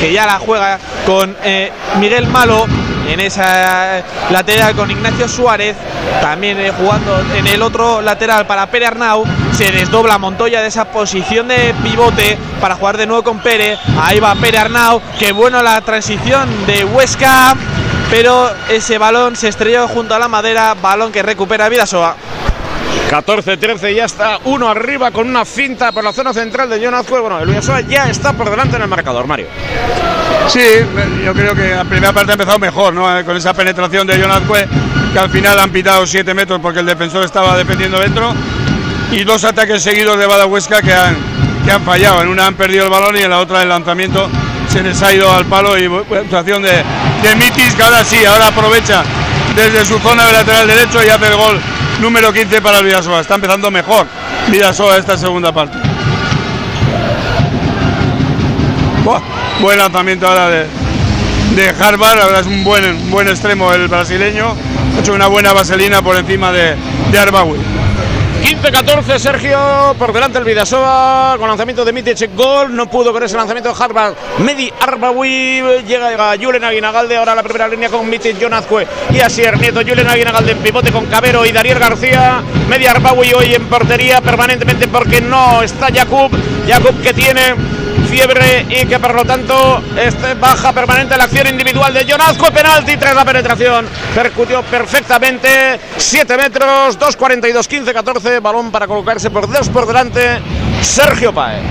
[0.00, 2.66] Que ya la juega con eh, Miguel Malo.
[3.08, 5.76] En esa lateral con Ignacio Suárez,
[6.20, 10.86] también eh, jugando en el otro lateral para Pere Arnau, se desdobla Montoya de esa
[10.86, 15.62] posición de pivote para jugar de nuevo con Pere, ahí va Pere Arnau, que bueno
[15.62, 17.54] la transición de Huesca,
[18.10, 22.16] pero ese balón se estrelló junto a la madera, balón que recupera Vidasoa.
[23.10, 27.06] 14-13, ya está uno arriba con una finta por la zona central de Jonas.
[27.08, 29.48] Bueno, el Villasoa ya está por delante en el marcador, Mario.
[30.48, 30.60] Sí,
[31.24, 33.24] yo creo que la primera parte ha empezado mejor, ¿no?
[33.24, 34.66] Con esa penetración de Jonas Azcue,
[35.12, 38.34] que al final han pitado 7 metros porque el defensor estaba defendiendo dentro.
[39.10, 41.16] Y dos ataques seguidos de Badahuesca que han,
[41.64, 42.22] que han fallado.
[42.22, 44.28] En una han perdido el balón y en la otra el lanzamiento
[44.68, 45.84] se les ha ido al palo y
[46.16, 46.82] actuación de,
[47.22, 49.02] de Mitis, que ahora sí, ahora aprovecha
[49.54, 51.60] desde su zona de lateral derecho y hace el gol
[52.00, 52.88] número 15 para el.
[52.88, 54.06] Está empezando mejor
[54.48, 55.78] Vidasoa esta segunda parte.
[59.04, 59.20] Buah,
[59.62, 60.66] buen lanzamiento ahora de,
[61.54, 64.56] de Harvard, ahora es un buen, un buen extremo el brasileño.
[64.96, 66.74] Ha hecho una buena vaselina por encima de,
[67.12, 67.58] de Arbawi.
[68.42, 73.36] 15-14, Sergio, por delante el Vidasoa, con lanzamiento de Mitic, gol, no pudo con ese
[73.36, 78.84] lanzamiento de Harvard, Medi Arbawi, llega Julen Aguinagalde, ahora la primera línea con Mitic, Jonazcue
[79.12, 83.54] y Asier Nieto, Julen Aguinagalde en pivote con Cabero y Dariel García, Medi Arbawi hoy
[83.54, 86.32] en portería permanentemente porque no está Jakub,
[86.66, 87.54] Jakub que tiene
[88.12, 92.98] fiebre y que por lo tanto este baja permanente la acción individual de Jonazco, penalti
[92.98, 99.70] tras la penetración, percutió perfectamente 7 metros, 2.42, 15, 14, balón para colocarse por dos
[99.70, 100.40] por delante,
[100.82, 101.62] Sergio Paez.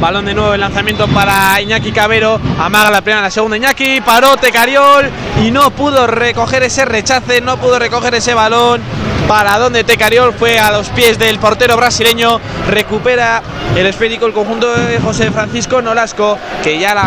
[0.00, 2.40] Balón de nuevo el lanzamiento para Iñaki Cabero.
[2.58, 4.00] Amaga la primera, la segunda Iñaki.
[4.00, 5.10] Paró Tecariol
[5.44, 8.80] y no pudo recoger ese rechace, no pudo recoger ese balón.
[9.28, 12.40] Para donde Tecariol fue a los pies del portero brasileño.
[12.68, 13.42] Recupera
[13.74, 17.04] el esférico el conjunto de José Francisco Nolasco, que ya la